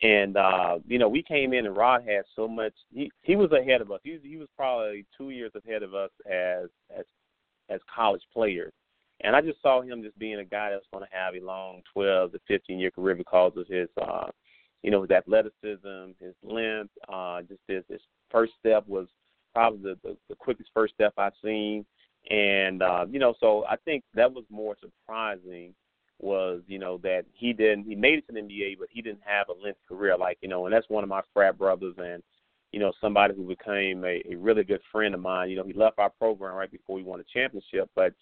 and 0.02 0.36
uh, 0.36 0.78
you 0.86 0.98
know, 0.98 1.08
we 1.08 1.22
came 1.22 1.52
in 1.52 1.66
and 1.66 1.76
Rod 1.76 2.02
had 2.06 2.22
so 2.36 2.46
much. 2.46 2.72
He 2.92 3.10
he 3.22 3.36
was 3.36 3.52
ahead 3.52 3.80
of 3.80 3.90
us. 3.90 4.00
He 4.04 4.18
he 4.22 4.36
was 4.36 4.48
probably 4.56 5.04
two 5.16 5.30
years 5.30 5.52
ahead 5.56 5.82
of 5.82 5.94
us 5.94 6.10
as 6.30 6.68
as 6.96 7.04
as 7.68 7.80
college 7.94 8.22
players. 8.32 8.72
And 9.20 9.34
I 9.34 9.40
just 9.40 9.60
saw 9.60 9.82
him 9.82 10.02
just 10.02 10.16
being 10.18 10.38
a 10.38 10.44
guy 10.44 10.70
that's 10.70 10.86
going 10.92 11.04
to 11.04 11.16
have 11.16 11.34
a 11.34 11.44
long 11.44 11.82
12 11.92 12.32
to 12.32 12.40
15 12.46 12.78
year 12.78 12.92
career 12.92 13.16
because 13.16 13.52
of 13.56 13.66
his 13.66 13.88
uh, 14.00 14.28
you 14.82 14.90
know, 14.90 15.02
his 15.02 15.10
athleticism, 15.10 16.12
his 16.20 16.34
length, 16.42 16.92
uh, 17.08 17.42
just 17.42 17.60
his, 17.66 17.82
his 17.88 18.00
first 18.30 18.52
step 18.58 18.86
was 18.86 19.08
probably 19.54 19.82
the, 19.82 19.98
the, 20.08 20.16
the 20.28 20.34
quickest 20.36 20.70
first 20.72 20.94
step 20.94 21.12
I've 21.18 21.32
seen. 21.42 21.84
And, 22.30 22.82
uh, 22.82 23.06
you 23.10 23.18
know, 23.18 23.34
so 23.40 23.64
I 23.68 23.76
think 23.84 24.04
that 24.14 24.32
was 24.32 24.44
more 24.50 24.76
surprising 24.80 25.74
was, 26.20 26.62
you 26.66 26.78
know, 26.78 26.98
that 26.98 27.24
he 27.32 27.52
didn't, 27.52 27.84
he 27.84 27.94
made 27.94 28.18
it 28.18 28.26
to 28.26 28.32
the 28.32 28.40
NBA, 28.40 28.78
but 28.78 28.88
he 28.90 29.02
didn't 29.02 29.22
have 29.24 29.48
a 29.48 29.64
length 29.64 29.78
career 29.88 30.16
like, 30.16 30.38
you 30.40 30.48
know, 30.48 30.66
and 30.66 30.74
that's 30.74 30.88
one 30.88 31.04
of 31.04 31.10
my 31.10 31.22
frat 31.32 31.58
brothers 31.58 31.94
and, 31.98 32.22
you 32.72 32.80
know, 32.80 32.92
somebody 33.00 33.34
who 33.34 33.46
became 33.46 34.04
a, 34.04 34.22
a 34.30 34.36
really 34.36 34.64
good 34.64 34.80
friend 34.92 35.14
of 35.14 35.20
mine. 35.20 35.48
You 35.48 35.56
know, 35.56 35.64
he 35.64 35.72
left 35.72 35.98
our 35.98 36.10
program 36.10 36.54
right 36.54 36.70
before 36.70 36.96
we 36.96 37.02
won 37.02 37.20
a 37.20 37.24
championship, 37.32 37.88
but 37.94 38.12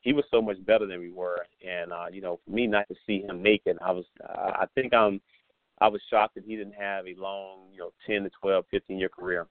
he 0.00 0.12
was 0.12 0.24
so 0.30 0.40
much 0.40 0.64
better 0.64 0.86
than 0.86 1.00
we 1.00 1.10
were. 1.10 1.38
And, 1.66 1.92
uh, 1.92 2.06
you 2.12 2.20
know, 2.20 2.38
for 2.44 2.50
me 2.52 2.66
not 2.66 2.86
to 2.88 2.94
see 3.06 3.22
him 3.22 3.42
make 3.42 3.62
it, 3.66 3.76
I 3.84 3.90
was, 3.90 4.04
I 4.28 4.66
think 4.74 4.94
I'm, 4.94 5.20
I 5.80 5.88
was 5.88 6.00
shocked 6.10 6.34
that 6.34 6.44
he 6.44 6.56
didn't 6.56 6.74
have 6.74 7.06
a 7.06 7.14
long, 7.16 7.68
you 7.72 7.78
know, 7.78 7.92
10 8.06 8.24
to 8.24 8.30
12, 8.40 8.64
15 8.70 8.98
year 8.98 9.08
career. 9.08 9.46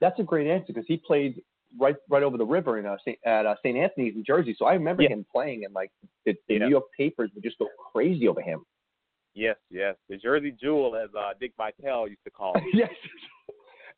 That's 0.00 0.18
a 0.18 0.24
great 0.24 0.48
answer 0.48 0.72
because 0.72 0.86
he 0.88 0.96
played 0.96 1.42
right 1.78 1.96
right 2.08 2.22
over 2.22 2.36
the 2.36 2.44
river 2.44 2.78
in 2.78 2.86
uh, 2.86 2.96
Saint, 3.04 3.18
at 3.24 3.46
uh, 3.46 3.54
St. 3.64 3.76
Anthony's 3.76 4.14
in 4.14 4.24
Jersey. 4.24 4.54
So 4.58 4.66
I 4.66 4.74
remember 4.74 5.02
yeah. 5.02 5.10
him 5.10 5.26
playing, 5.32 5.64
and 5.64 5.74
like 5.74 5.90
the, 6.26 6.34
the 6.48 6.54
Yeah. 6.54 6.58
New 6.60 6.68
York 6.68 6.84
papers 6.96 7.30
would 7.34 7.44
just 7.44 7.58
go 7.58 7.68
crazy 7.92 8.28
over 8.28 8.40
him. 8.40 8.64
Yes, 9.34 9.56
yes. 9.70 9.96
The 10.08 10.16
Jersey 10.18 10.54
Jewel, 10.60 10.94
as 10.96 11.08
uh, 11.18 11.30
Dick 11.40 11.52
Vitale 11.56 12.08
used 12.08 12.24
to 12.24 12.30
call 12.30 12.54
it. 12.56 12.64
yes. 12.74 12.90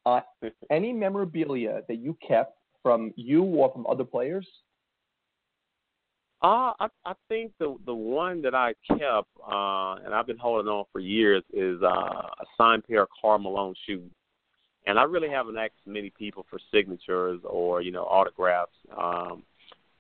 Uh, 0.07 0.21
any 0.71 0.93
memorabilia 0.93 1.81
that 1.89 1.97
you 1.97 2.17
kept 2.27 2.57
from 2.83 3.13
you 3.17 3.43
or 3.43 3.73
from 3.73 3.87
other 3.87 4.05
players? 4.05 4.47
Uh, 6.43 6.73
I 6.79 6.89
I 7.07 7.15
think 7.29 7.53
the 7.59 7.75
the 7.87 7.95
one 7.95 8.43
that 8.43 8.55
I 8.55 8.75
kept, 8.87 9.29
uh, 9.51 9.95
and 10.05 10.15
I've 10.15 10.27
been 10.27 10.37
holding 10.37 10.71
on 10.71 10.85
for 10.93 11.01
years, 11.01 11.43
is 11.55 11.81
uh, 11.83 11.87
a 11.87 12.45
signed 12.59 12.85
pair 12.87 13.03
of 13.03 13.09
Karl 13.21 13.39
Malone 13.39 13.75
shoes. 13.87 14.13
And 14.87 14.99
I 14.99 15.05
really 15.05 15.31
haven't 15.31 15.57
asked 15.57 15.73
many 15.87 16.11
people 16.11 16.45
for 16.51 16.59
signatures 16.73 17.41
or 17.45 17.81
you 17.81 17.91
know 17.91 18.05
autographs 18.05 18.77
um, 18.97 19.43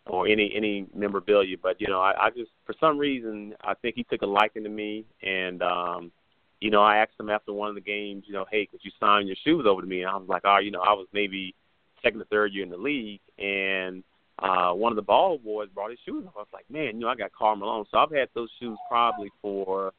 or 0.07 0.27
any 0.29 0.53
any 0.55 0.87
memorabilia, 0.94 1.57
but 1.61 1.81
you 1.81 1.88
know 1.88 2.01
I, 2.01 2.27
I 2.27 2.31
just 2.31 2.51
for 2.66 2.75
some 2.79 2.99
reason 2.99 3.55
I 3.62 3.75
think 3.75 3.94
he 3.97 4.05
took 4.05 4.23
a 4.23 4.27
liking 4.27 4.64
to 4.64 4.68
me, 4.68 5.05
and 5.23 5.62
um, 5.62 6.12
you 6.61 6.70
know 6.70 6.83
I 6.83 6.99
asked 6.99 7.18
him 7.18 7.31
after 7.31 7.53
one 7.53 7.70
of 7.70 7.75
the 7.75 7.81
games, 7.81 8.25
you 8.27 8.35
know, 8.35 8.44
hey, 8.51 8.66
could 8.66 8.81
you 8.83 8.90
sign 9.01 9.27
your 9.27 9.37
shoes 9.44 9.64
over 9.66 9.81
to 9.81 9.87
me? 9.87 10.03
And 10.03 10.11
I 10.11 10.16
was 10.16 10.29
like, 10.29 10.42
oh, 10.44 10.59
you 10.59 10.70
know, 10.70 10.81
I 10.81 10.92
was 10.92 11.07
maybe 11.12 11.55
second 12.03 12.20
or 12.20 12.27
third 12.27 12.53
year 12.53 12.64
in 12.64 12.70
the 12.70 12.77
league, 12.77 13.20
and 13.38 14.05
uh, 14.38 14.73
one 14.73 14.92
of 14.92 14.97
the 14.97 15.03
ball 15.03 15.38
boys 15.38 15.68
brought 15.75 15.90
his 15.90 15.99
shoes 16.05 16.25
off. 16.27 16.35
I 16.37 16.40
was 16.40 16.49
like, 16.53 16.68
man, 16.70 16.97
you 16.97 17.01
know, 17.01 17.09
I 17.09 17.14
got 17.14 17.33
Karl 17.33 17.57
Malone. 17.57 17.85
So 17.90 17.99
I've 17.99 18.11
had 18.11 18.29
those 18.35 18.51
shoes 18.61 18.77
probably 18.88 19.31
for 19.40 19.92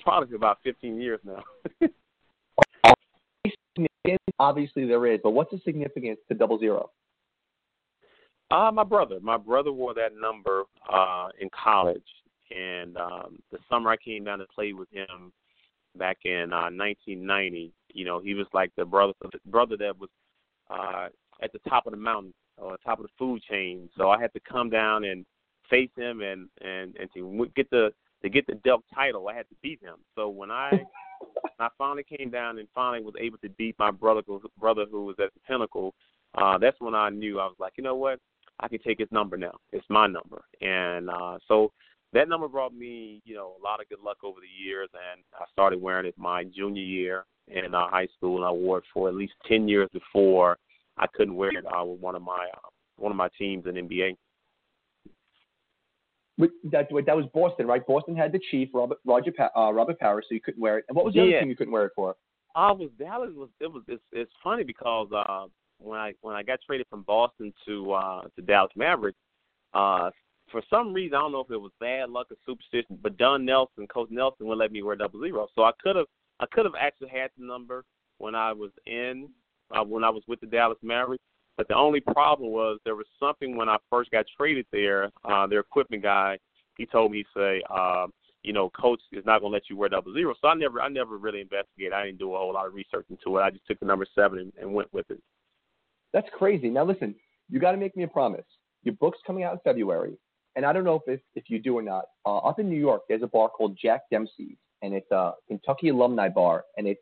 probably 0.00 0.36
about 0.36 0.58
15 0.62 1.00
years 1.00 1.20
now. 1.24 1.42
Obviously 4.38 4.86
there 4.86 5.06
is, 5.06 5.20
but 5.22 5.30
what's 5.30 5.50
the 5.50 5.60
significance 5.64 6.18
to 6.28 6.34
double 6.34 6.58
zero? 6.58 6.90
Uh, 8.50 8.70
my 8.72 8.84
brother. 8.84 9.18
My 9.20 9.36
brother 9.36 9.72
wore 9.72 9.94
that 9.94 10.10
number 10.20 10.64
uh, 10.92 11.28
in 11.40 11.48
college, 11.50 12.02
and 12.50 12.96
um, 12.96 13.38
the 13.50 13.58
summer 13.70 13.90
I 13.90 13.96
came 13.96 14.24
down 14.24 14.38
to 14.40 14.46
play 14.54 14.72
with 14.72 14.88
him 14.90 15.32
back 15.96 16.18
in 16.24 16.52
uh, 16.52 16.70
1990. 16.70 17.72
You 17.94 18.04
know, 18.04 18.20
he 18.20 18.34
was 18.34 18.46
like 18.52 18.70
the 18.76 18.84
brother, 18.84 19.12
the 19.22 19.38
brother 19.46 19.76
that 19.78 19.98
was 19.98 20.10
uh, 20.70 21.08
at 21.42 21.52
the 21.52 21.58
top 21.68 21.86
of 21.86 21.92
the 21.92 21.98
mountain 21.98 22.34
or 22.58 22.76
top 22.84 22.98
of 22.98 23.06
the 23.06 23.12
food 23.18 23.42
chain. 23.42 23.88
So 23.96 24.10
I 24.10 24.20
had 24.20 24.32
to 24.34 24.40
come 24.40 24.70
down 24.70 25.04
and 25.04 25.24
face 25.70 25.90
him, 25.96 26.20
and 26.20 26.48
and 26.60 26.96
and 26.96 27.08
to 27.14 27.48
get 27.56 27.70
the 27.70 27.92
to 28.22 28.28
get 28.28 28.46
the 28.46 28.54
Delk 28.54 28.80
title, 28.94 29.28
I 29.28 29.34
had 29.34 29.48
to 29.48 29.54
beat 29.62 29.80
him. 29.82 29.96
So 30.14 30.28
when 30.28 30.50
I 30.50 30.70
I 31.58 31.68
finally 31.78 32.04
came 32.04 32.30
down 32.30 32.58
and 32.58 32.68
finally 32.74 33.04
was 33.04 33.14
able 33.20 33.38
to 33.38 33.48
beat 33.50 33.76
my 33.78 33.90
brother 33.90 34.22
brother 34.58 34.84
who 34.90 35.04
was 35.04 35.16
at 35.18 35.32
the 35.34 35.40
pinnacle, 35.46 35.94
uh, 36.36 36.58
that's 36.58 36.80
when 36.80 36.94
I 36.94 37.10
knew 37.10 37.38
I 37.38 37.46
was 37.46 37.56
like, 37.58 37.74
you 37.76 37.84
know 37.84 37.94
what, 37.94 38.18
I 38.60 38.68
can 38.68 38.80
take 38.80 38.98
his 38.98 39.08
number 39.10 39.36
now. 39.36 39.56
It's 39.72 39.86
my 39.88 40.06
number, 40.06 40.42
and 40.60 41.10
uh, 41.10 41.38
so 41.46 41.72
that 42.12 42.28
number 42.28 42.48
brought 42.48 42.74
me, 42.74 43.20
you 43.24 43.34
know, 43.34 43.54
a 43.60 43.62
lot 43.62 43.80
of 43.80 43.88
good 43.88 43.98
luck 44.04 44.18
over 44.22 44.38
the 44.40 44.64
years, 44.64 44.88
and 44.92 45.22
I 45.34 45.44
started 45.52 45.82
wearing 45.82 46.06
it 46.06 46.14
my 46.16 46.44
junior 46.44 46.82
year 46.82 47.24
in 47.48 47.74
uh, 47.74 47.88
high 47.88 48.08
school, 48.16 48.36
and 48.36 48.44
I 48.44 48.50
wore 48.50 48.78
it 48.78 48.84
for 48.92 49.08
at 49.08 49.14
least 49.14 49.34
ten 49.48 49.68
years 49.68 49.88
before 49.92 50.58
I 50.96 51.06
couldn't 51.14 51.36
wear 51.36 51.50
it 51.50 51.64
uh, 51.66 51.84
with 51.84 52.00
one 52.00 52.14
of 52.14 52.22
my 52.22 52.48
uh, 52.54 52.68
one 52.96 53.10
of 53.10 53.16
my 53.16 53.28
teams 53.36 53.66
in 53.66 53.74
NBA. 53.74 54.16
That 56.38 56.88
that 57.06 57.16
was 57.16 57.26
Boston, 57.32 57.66
right? 57.66 57.86
Boston 57.86 58.16
had 58.16 58.32
the 58.32 58.40
chief 58.50 58.68
Robert 58.74 58.98
Roger 59.04 59.32
uh, 59.56 59.72
Robert 59.72 59.98
Parish, 60.00 60.26
so 60.28 60.34
you 60.34 60.40
couldn't 60.40 60.60
wear 60.60 60.78
it. 60.78 60.84
And 60.88 60.96
what 60.96 61.04
was 61.04 61.14
the 61.14 61.20
yeah. 61.20 61.26
other 61.26 61.40
team 61.40 61.50
you 61.50 61.56
couldn't 61.56 61.72
wear 61.72 61.86
it 61.86 61.92
for? 61.94 62.16
I 62.56 62.72
was 62.72 62.90
Dallas 62.98 63.30
was 63.34 63.50
it 63.60 63.72
was 63.72 63.82
it's, 63.88 64.02
it's 64.12 64.32
funny 64.42 64.64
because 64.64 65.08
uh 65.12 65.46
when 65.78 65.98
I 65.98 66.14
when 66.22 66.34
I 66.34 66.42
got 66.42 66.60
traded 66.66 66.86
from 66.88 67.02
Boston 67.02 67.52
to 67.66 67.92
uh 67.92 68.22
to 68.34 68.42
Dallas 68.42 68.72
Mavericks, 68.76 69.18
uh 69.74 70.10
for 70.50 70.62
some 70.70 70.92
reason, 70.92 71.16
I 71.16 71.20
don't 71.20 71.32
know 71.32 71.40
if 71.40 71.50
it 71.50 71.56
was 71.56 71.72
bad 71.80 72.10
luck 72.10 72.28
or 72.30 72.36
superstition, 72.46 72.98
but 73.02 73.16
Don 73.16 73.44
Nelson, 73.44 73.86
Coach 73.86 74.08
Nelson, 74.10 74.46
would 74.46 74.58
let 74.58 74.72
me 74.72 74.82
wear 74.82 74.96
double 74.96 75.20
zero. 75.20 75.48
So 75.54 75.64
I 75.64 75.72
could 75.82 75.96
have, 75.96 76.06
I 76.40 76.46
could 76.52 76.64
have 76.64 76.74
actually 76.78 77.08
had 77.08 77.30
the 77.36 77.44
number 77.44 77.84
when 78.18 78.34
I 78.34 78.52
was 78.52 78.70
in, 78.86 79.28
uh, 79.70 79.82
when 79.82 80.04
I 80.04 80.10
was 80.10 80.22
with 80.28 80.40
the 80.40 80.46
Dallas 80.46 80.78
Mavericks. 80.82 81.24
But 81.56 81.68
the 81.68 81.76
only 81.76 82.00
problem 82.00 82.50
was 82.50 82.78
there 82.84 82.96
was 82.96 83.06
something 83.20 83.56
when 83.56 83.68
I 83.68 83.76
first 83.90 84.10
got 84.10 84.26
traded 84.36 84.66
there. 84.72 85.10
Uh, 85.24 85.46
their 85.46 85.60
equipment 85.60 86.02
guy, 86.02 86.38
he 86.76 86.86
told 86.86 87.12
me, 87.12 87.24
say, 87.36 87.62
uh, 87.70 88.06
you 88.42 88.52
know, 88.52 88.70
coach 88.70 89.00
is 89.12 89.24
not 89.24 89.40
going 89.40 89.52
to 89.52 89.54
let 89.54 89.70
you 89.70 89.76
wear 89.76 89.88
double 89.88 90.12
zero. 90.12 90.34
So 90.40 90.48
I 90.48 90.54
never, 90.54 90.80
I 90.80 90.88
never 90.88 91.16
really 91.16 91.40
investigated. 91.40 91.92
I 91.92 92.04
didn't 92.04 92.18
do 92.18 92.34
a 92.34 92.38
whole 92.38 92.52
lot 92.52 92.66
of 92.66 92.74
research 92.74 93.06
into 93.08 93.38
it. 93.38 93.42
I 93.42 93.50
just 93.50 93.66
took 93.66 93.78
the 93.80 93.86
number 93.86 94.06
seven 94.14 94.38
and, 94.38 94.52
and 94.60 94.74
went 94.74 94.92
with 94.92 95.10
it. 95.10 95.22
That's 96.12 96.28
crazy. 96.36 96.68
Now 96.68 96.84
listen, 96.84 97.14
you 97.48 97.60
got 97.60 97.72
to 97.72 97.78
make 97.78 97.96
me 97.96 98.02
a 98.02 98.08
promise. 98.08 98.44
Your 98.82 98.94
book's 98.96 99.18
coming 99.26 99.44
out 99.44 99.54
in 99.54 99.60
February 99.64 100.18
and 100.56 100.64
I 100.64 100.72
don't 100.72 100.84
know 100.84 101.02
if 101.06 101.20
if 101.34 101.44
you 101.48 101.58
do 101.58 101.76
or 101.76 101.82
not. 101.82 102.04
Uh, 102.24 102.38
up 102.38 102.58
in 102.58 102.68
New 102.68 102.78
York, 102.78 103.02
there's 103.08 103.22
a 103.22 103.26
bar 103.26 103.48
called 103.48 103.76
Jack 103.80 104.02
Dempsey's, 104.10 104.56
and 104.82 104.94
it's 104.94 105.10
a 105.10 105.32
Kentucky 105.48 105.88
alumni 105.88 106.28
bar, 106.28 106.64
and 106.76 106.86
it's 106.86 107.00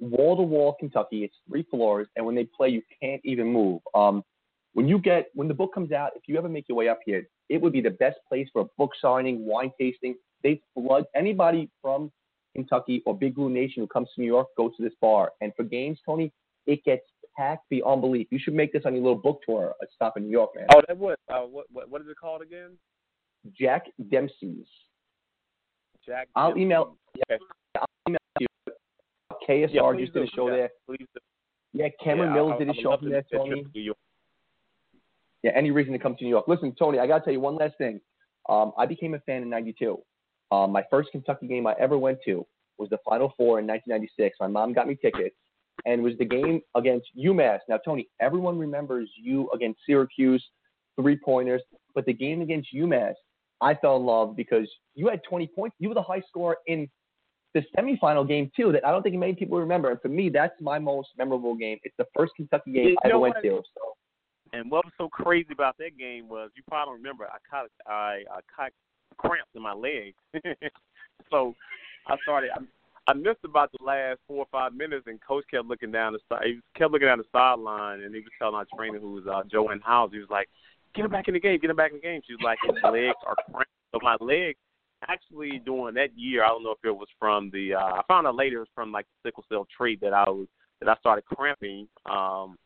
wall 0.00 0.36
to 0.36 0.42
wall 0.42 0.76
Kentucky. 0.78 1.24
It's 1.24 1.36
three 1.48 1.64
floors, 1.70 2.08
and 2.16 2.24
when 2.26 2.34
they 2.34 2.44
play, 2.44 2.68
you 2.68 2.82
can't 3.00 3.20
even 3.24 3.46
move. 3.46 3.80
Um, 3.94 4.24
when 4.72 4.88
you 4.88 4.98
get 4.98 5.26
when 5.34 5.48
the 5.48 5.54
book 5.54 5.74
comes 5.74 5.92
out, 5.92 6.10
if 6.16 6.22
you 6.26 6.36
ever 6.38 6.48
make 6.48 6.68
your 6.68 6.76
way 6.76 6.88
up 6.88 7.00
here, 7.04 7.28
it 7.48 7.60
would 7.60 7.72
be 7.72 7.80
the 7.80 7.90
best 7.90 8.18
place 8.28 8.48
for 8.52 8.62
a 8.62 8.66
book 8.78 8.92
signing, 9.00 9.44
wine 9.44 9.72
tasting. 9.78 10.14
They 10.42 10.60
flood 10.74 11.04
anybody 11.14 11.68
from 11.82 12.10
Kentucky 12.54 13.02
or 13.06 13.16
Big 13.16 13.34
Blue 13.34 13.50
Nation 13.50 13.82
who 13.82 13.86
comes 13.86 14.08
to 14.14 14.20
New 14.20 14.26
York 14.26 14.48
goes 14.56 14.74
to 14.76 14.82
this 14.82 14.92
bar. 15.00 15.32
And 15.40 15.52
for 15.56 15.64
games, 15.64 15.98
Tony, 16.06 16.32
it 16.66 16.84
gets 16.84 17.02
packed 17.36 17.68
beyond 17.68 18.00
belief. 18.00 18.28
You 18.30 18.38
should 18.38 18.54
make 18.54 18.72
this 18.72 18.82
on 18.86 18.94
your 18.94 19.02
little 19.02 19.18
book 19.18 19.40
tour. 19.44 19.74
A 19.82 19.86
stop 19.94 20.16
in 20.16 20.24
New 20.24 20.30
York, 20.30 20.50
man. 20.54 20.66
Oh, 20.74 20.82
that 20.86 20.96
would. 20.96 21.16
Uh, 21.28 21.40
what, 21.40 21.66
what 21.72 21.90
what 21.90 22.00
is 22.00 22.08
it 22.08 22.16
called 22.16 22.42
again? 22.42 22.76
Jack 23.58 23.86
Dempsey's. 24.10 24.66
Jack. 26.04 26.28
I'll 26.36 26.56
email. 26.56 26.96
I'll 27.30 27.36
email 27.36 27.38
you. 27.40 27.59
KSR 29.50 29.72
yeah, 29.72 30.00
just 30.00 30.14
did 30.14 30.22
a 30.22 30.30
show 30.30 30.48
there. 30.48 30.70
Yeah, 31.72 31.88
Cameron 32.02 32.30
yeah, 32.30 32.34
Mills 32.34 32.52
I'll, 32.52 32.58
did 32.58 32.70
a 32.70 32.74
show 32.74 32.96
from 32.96 33.10
there, 33.10 33.24
Tony. 33.32 33.64
Yeah, 35.42 35.52
any 35.54 35.70
reason 35.70 35.92
to 35.92 35.98
come 35.98 36.16
to 36.16 36.24
New 36.24 36.30
York. 36.30 36.46
Listen, 36.48 36.74
Tony, 36.78 36.98
I 36.98 37.06
gotta 37.06 37.24
tell 37.24 37.32
you 37.32 37.40
one 37.40 37.56
last 37.56 37.74
thing. 37.78 38.00
Um, 38.48 38.72
I 38.78 38.86
became 38.86 39.14
a 39.14 39.20
fan 39.20 39.42
in 39.42 39.50
'92. 39.50 39.98
Um, 40.52 40.72
my 40.72 40.84
first 40.90 41.10
Kentucky 41.12 41.46
game 41.46 41.66
I 41.66 41.74
ever 41.80 41.96
went 41.96 42.18
to 42.26 42.46
was 42.78 42.90
the 42.90 42.98
Final 43.08 43.32
Four 43.36 43.58
in 43.58 43.66
1996. 43.66 44.36
My 44.40 44.46
mom 44.46 44.72
got 44.72 44.86
me 44.86 44.96
tickets, 45.00 45.34
and 45.86 46.02
was 46.02 46.14
the 46.18 46.24
game 46.24 46.60
against 46.76 47.06
UMass. 47.18 47.60
Now, 47.68 47.78
Tony, 47.78 48.08
everyone 48.20 48.58
remembers 48.58 49.10
you 49.16 49.48
against 49.54 49.80
Syracuse, 49.86 50.44
three 51.00 51.18
pointers, 51.24 51.62
but 51.94 52.04
the 52.06 52.12
game 52.12 52.42
against 52.42 52.68
UMass, 52.74 53.14
I 53.60 53.74
fell 53.74 53.96
in 53.96 54.04
love 54.04 54.36
because 54.36 54.68
you 54.94 55.08
had 55.08 55.20
20 55.28 55.46
points. 55.48 55.76
You 55.78 55.88
were 55.88 55.94
the 55.94 56.02
high 56.02 56.22
scorer 56.28 56.56
in 56.66 56.88
the 57.54 57.62
semifinal 57.76 58.26
game 58.26 58.50
too. 58.56 58.72
That 58.72 58.86
I 58.86 58.90
don't 58.90 59.02
think 59.02 59.16
many 59.16 59.34
people 59.34 59.58
remember. 59.58 59.90
And 59.90 60.00
for 60.00 60.08
me, 60.08 60.28
that's 60.28 60.54
my 60.60 60.78
most 60.78 61.08
memorable 61.18 61.54
game. 61.54 61.78
It's 61.82 61.94
the 61.98 62.06
first 62.16 62.32
Kentucky 62.36 62.72
game 62.72 62.88
you 62.88 62.96
I 63.04 63.08
ever 63.08 63.18
went 63.18 63.36
to. 63.42 63.62
So. 63.74 63.96
And 64.52 64.70
what 64.70 64.84
was 64.84 64.92
so 64.98 65.08
crazy 65.08 65.52
about 65.52 65.78
that 65.78 65.96
game 65.98 66.28
was 66.28 66.50
you 66.56 66.62
probably 66.68 66.92
don't 66.92 67.02
remember 67.02 67.26
I 67.26 67.38
caught 67.48 67.70
I, 67.86 68.22
I 68.30 68.40
caught 68.54 68.72
cramps 69.16 69.50
in 69.54 69.62
my 69.62 69.72
legs, 69.72 70.16
so 71.30 71.54
I 72.06 72.16
started. 72.22 72.50
I, 72.54 72.60
I 73.06 73.14
missed 73.14 73.40
about 73.44 73.72
the 73.72 73.84
last 73.84 74.18
four 74.28 74.38
or 74.38 74.46
five 74.52 74.72
minutes, 74.72 75.06
and 75.06 75.18
coach 75.26 75.44
kept 75.50 75.66
looking 75.66 75.90
down 75.90 76.12
the 76.12 76.20
side. 76.28 76.44
He 76.44 76.60
kept 76.76 76.92
looking 76.92 77.08
down 77.08 77.18
the 77.18 77.24
sideline, 77.32 78.02
and 78.02 78.14
he 78.14 78.20
was 78.20 78.30
telling 78.38 78.54
our 78.54 78.66
trainer, 78.76 78.98
who 78.98 79.12
was 79.12 79.26
uh, 79.26 79.42
Joanne 79.50 79.80
House, 79.80 80.10
he 80.12 80.18
was 80.18 80.30
like, 80.30 80.48
"Get 80.94 81.04
him 81.04 81.10
back 81.10 81.28
in 81.28 81.34
the 81.34 81.40
game, 81.40 81.58
get 81.58 81.70
him 81.70 81.76
back 81.76 81.90
in 81.90 81.96
the 81.96 82.02
game." 82.02 82.20
She 82.26 82.34
was 82.34 82.42
like, 82.44 82.58
"His 82.62 82.76
legs 82.84 83.14
are 83.26 83.36
cramped." 83.50 83.70
So 83.92 83.98
my 84.02 84.16
leg, 84.20 84.56
actually, 85.10 85.60
during 85.64 85.94
that 85.94 86.16
year, 86.16 86.44
I 86.44 86.48
don't 86.48 86.62
know 86.62 86.72
if 86.72 86.84
it 86.84 86.90
was 86.90 87.08
from 87.18 87.50
the. 87.50 87.74
Uh, 87.74 87.78
I 87.78 88.02
found 88.08 88.26
out 88.26 88.36
later 88.36 88.56
it 88.56 88.60
was 88.60 88.68
from 88.74 88.92
like 88.92 89.06
the 89.06 89.28
sickle 89.28 89.44
cell 89.48 89.66
trait 89.76 90.00
that 90.00 90.12
I 90.12 90.28
was 90.28 90.46
that 90.80 90.88
I 90.88 90.96
started 90.96 91.24
cramping 91.24 91.88
um, 92.10 92.56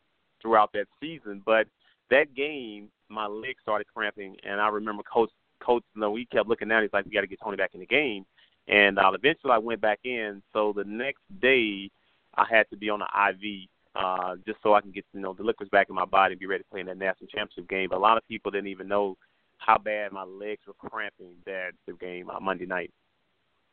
throughout 0.41 0.71
that 0.75 0.87
season. 1.01 1.43
But 1.45 1.67
that 2.11 2.35
game, 2.35 2.89
my 3.09 3.27
leg 3.27 3.57
started 3.63 3.87
cramping, 3.95 4.37
and 4.49 4.61
I 4.61 4.69
remember 4.69 5.03
coach 5.03 5.31
coach, 5.61 5.83
you 5.95 6.01
know, 6.01 6.15
he 6.17 6.27
kept 6.27 6.49
looking 6.49 6.71
at. 6.71 6.75
down. 6.75 6.83
He's 6.83 6.93
like, 6.93 7.05
"We 7.07 7.13
got 7.13 7.23
to 7.23 7.27
get 7.27 7.41
Tony 7.43 7.57
back 7.57 7.71
in 7.75 7.81
the 7.81 7.87
game." 7.87 8.25
And 8.69 8.99
uh, 8.99 9.13
eventually, 9.13 9.53
I 9.53 9.59
went 9.59 9.81
back 9.81 10.01
in. 10.05 10.43
So 10.53 10.73
the 10.75 10.85
next 10.85 11.23
day, 11.41 11.91
I 12.35 12.45
had 12.49 12.69
to 12.71 12.77
be 12.77 12.91
on 12.91 13.01
the 13.01 13.07
IV 13.31 13.69
uh, 13.95 14.37
just 14.47 14.59
so 14.63 14.75
I 14.75 14.81
can 14.81 14.91
get 14.91 15.05
you 15.13 15.21
know 15.21 15.33
the 15.33 15.43
liquids 15.43 15.71
back 15.71 15.89
in 15.89 15.95
my 15.95 16.05
body 16.05 16.33
and 16.33 16.41
be 16.41 16.47
ready 16.47 16.63
to 16.63 16.71
play 16.71 16.81
in 16.81 16.87
that 16.87 16.99
national 16.99 17.29
championship 17.29 17.69
game. 17.69 17.89
But 17.91 17.99
a 17.99 18.01
lot 18.01 18.17
of 18.17 18.27
people 18.29 18.51
didn't 18.51 18.69
even 18.69 18.89
know 18.89 19.17
how 19.64 19.79
bad 19.79 20.12
my 20.12 20.24
legs 20.24 20.62
were 20.66 20.74
cramping 20.74 21.35
that 21.46 21.72
the 21.87 21.94
game 21.94 22.31
on 22.31 22.44
Monday 22.44 22.66
night. 22.66 22.90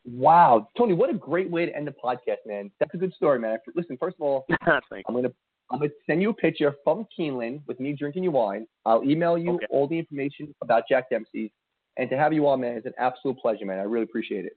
Wow, 0.06 0.68
Tony, 0.78 0.94
what 0.94 1.10
a 1.10 1.14
great 1.14 1.50
way 1.50 1.66
to 1.66 1.76
end 1.76 1.88
the 1.88 1.94
podcast, 2.04 2.38
man. 2.46 2.72
That's 2.80 2.94
a 2.94 2.98
good 2.98 3.14
story, 3.14 3.40
man. 3.40 3.58
Listen, 3.76 3.98
first 3.98 4.16
of 4.18 4.22
all, 4.22 4.46
I'm 4.66 4.82
gonna 5.14 5.30
I'm 5.70 5.80
gonna 5.80 5.92
send 6.08 6.22
you 6.22 6.30
a 6.30 6.34
picture 6.34 6.74
from 6.84 7.06
Keeneland 7.18 7.62
with 7.68 7.80
me 7.80 7.94
drinking 7.94 8.24
your 8.24 8.32
wine. 8.32 8.66
I'll 8.86 9.04
email 9.04 9.38
you 9.38 9.56
okay. 9.56 9.68
all 9.70 9.88
the 9.88 10.00
information 10.00 10.54
about 10.62 10.84
Jack 10.90 11.10
Dempsey, 11.10 11.52
and 11.98 12.10
to 12.10 12.18
have 12.18 12.34
you 12.34 12.48
on, 12.48 12.62
man, 12.62 12.78
is 12.78 12.86
an 12.86 12.94
absolute 12.98 13.38
pleasure, 13.38 13.66
man. 13.66 13.80
I 13.80 13.84
really 13.84 14.04
appreciate 14.04 14.46
it. 14.46 14.54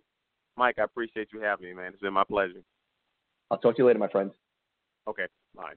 Mike, 0.56 0.76
I 0.78 0.84
appreciate 0.84 1.28
you 1.32 1.40
having 1.40 1.66
me, 1.66 1.74
man. 1.74 1.92
It's 1.92 2.00
been 2.00 2.14
my 2.14 2.24
pleasure. 2.24 2.62
I'll 3.50 3.58
talk 3.58 3.76
to 3.76 3.82
you 3.82 3.86
later, 3.86 3.98
my 3.98 4.08
friend. 4.08 4.30
Okay, 5.06 5.26
bye. 5.54 5.74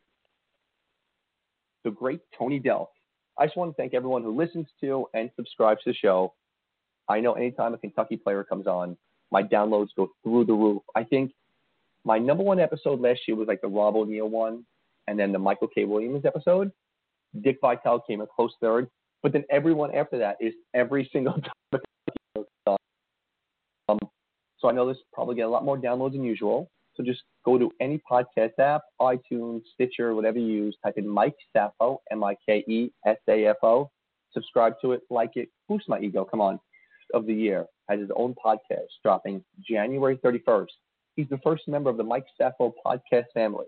The 1.84 1.92
great 1.92 2.22
Tony 2.38 2.60
Delk. 2.60 2.88
I 3.38 3.46
just 3.46 3.58
want 3.58 3.72
to 3.72 3.76
thank 3.76 3.94
everyone 3.94 4.24
who 4.24 4.36
listens 4.36 4.68
to 4.82 5.08
and 5.14 5.30
subscribes 5.36 5.84
to 5.84 5.92
the 5.92 5.96
show. 5.96 6.34
I 7.08 7.20
know 7.20 7.34
anytime 7.34 7.74
a 7.74 7.78
Kentucky 7.78 8.18
player 8.18 8.44
comes 8.44 8.68
on, 8.68 8.98
my 9.32 9.44
downloads 9.44 9.90
go 9.96 10.10
through 10.24 10.46
the 10.46 10.54
roof. 10.54 10.82
I 10.96 11.04
think 11.04 11.32
my 12.04 12.18
number 12.18 12.44
one 12.44 12.60
episode 12.60 13.00
last 13.00 13.22
year 13.28 13.38
was 13.38 13.48
like 13.48 13.62
the 13.62 13.68
Rob 13.68 13.96
O'Neill 13.96 14.30
one, 14.30 14.66
and 15.08 15.20
then 15.20 15.32
the 15.32 15.40
Michael 15.40 15.68
K. 15.68 15.86
Williams 15.86 16.26
episode. 16.26 16.72
Dick 17.42 17.58
Vitale 17.62 18.02
came 18.08 18.22
a 18.22 18.28
close 18.28 18.54
third, 18.62 18.90
but 19.22 19.34
then 19.34 19.44
everyone 19.52 19.94
after 19.94 20.18
that 20.18 20.38
is 20.40 20.54
every 20.74 21.10
single 21.12 21.34
time. 21.74 22.76
Um, 23.90 24.00
so 24.60 24.70
I 24.70 24.72
know 24.72 24.88
this 24.88 24.98
probably 25.14 25.36
get 25.36 25.44
a 25.44 25.50
lot 25.50 25.66
more 25.66 25.78
downloads 25.78 26.14
than 26.14 26.24
usual. 26.24 26.70
So 26.98 27.04
just 27.04 27.22
go 27.46 27.60
to 27.60 27.72
any 27.80 28.02
podcast 28.12 28.58
app, 28.60 28.82
iTunes, 29.00 29.62
Stitcher, 29.76 30.16
whatever 30.16 30.40
you 30.40 30.48
use, 30.48 30.78
type 30.84 30.96
in 30.98 31.08
Mike 31.08 31.36
Safo, 31.56 32.00
M 32.12 32.24
I 32.24 32.36
K 32.46 32.64
E 32.68 32.92
S 33.06 33.18
A 33.30 33.46
F 33.46 33.58
O. 33.62 33.92
Subscribe 34.34 34.74
to 34.82 34.94
it, 34.94 35.02
like 35.12 35.32
it, 35.36 35.50
boost 35.70 35.88
my 35.88 36.00
ego. 36.00 36.26
Come 36.26 36.42
on. 36.42 36.60
Of 37.14 37.26
the 37.26 37.34
year 37.34 37.66
has 37.90 38.02
his 38.02 38.10
own 38.18 38.36
podcast 38.44 38.90
dropping 39.02 39.42
January 39.62 40.18
31st. 40.18 40.66
He's 41.16 41.30
the 41.30 41.38
first 41.38 41.66
member 41.68 41.90
of 41.90 41.96
the 41.96 42.04
Mike 42.04 42.26
Safo 42.40 42.74
podcast 42.86 43.26
family. 43.34 43.68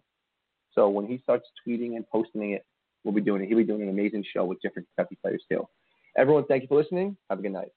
So 0.73 0.89
when 0.89 1.05
he 1.05 1.19
starts 1.19 1.45
tweeting 1.65 1.95
and 1.95 2.05
posting 2.09 2.51
it, 2.51 2.65
we'll 3.03 3.13
be 3.13 3.21
doing 3.21 3.41
it. 3.43 3.47
He'll 3.47 3.57
be 3.57 3.63
doing 3.63 3.81
an 3.81 3.89
amazing 3.89 4.25
show 4.33 4.43
with 4.43 4.59
different 4.61 4.89
Kentucky 4.95 5.17
players 5.23 5.43
too. 5.49 5.65
Everyone, 6.17 6.45
thank 6.47 6.63
you 6.63 6.67
for 6.67 6.81
listening. 6.81 7.15
Have 7.29 7.39
a 7.39 7.41
good 7.41 7.53
night. 7.53 7.69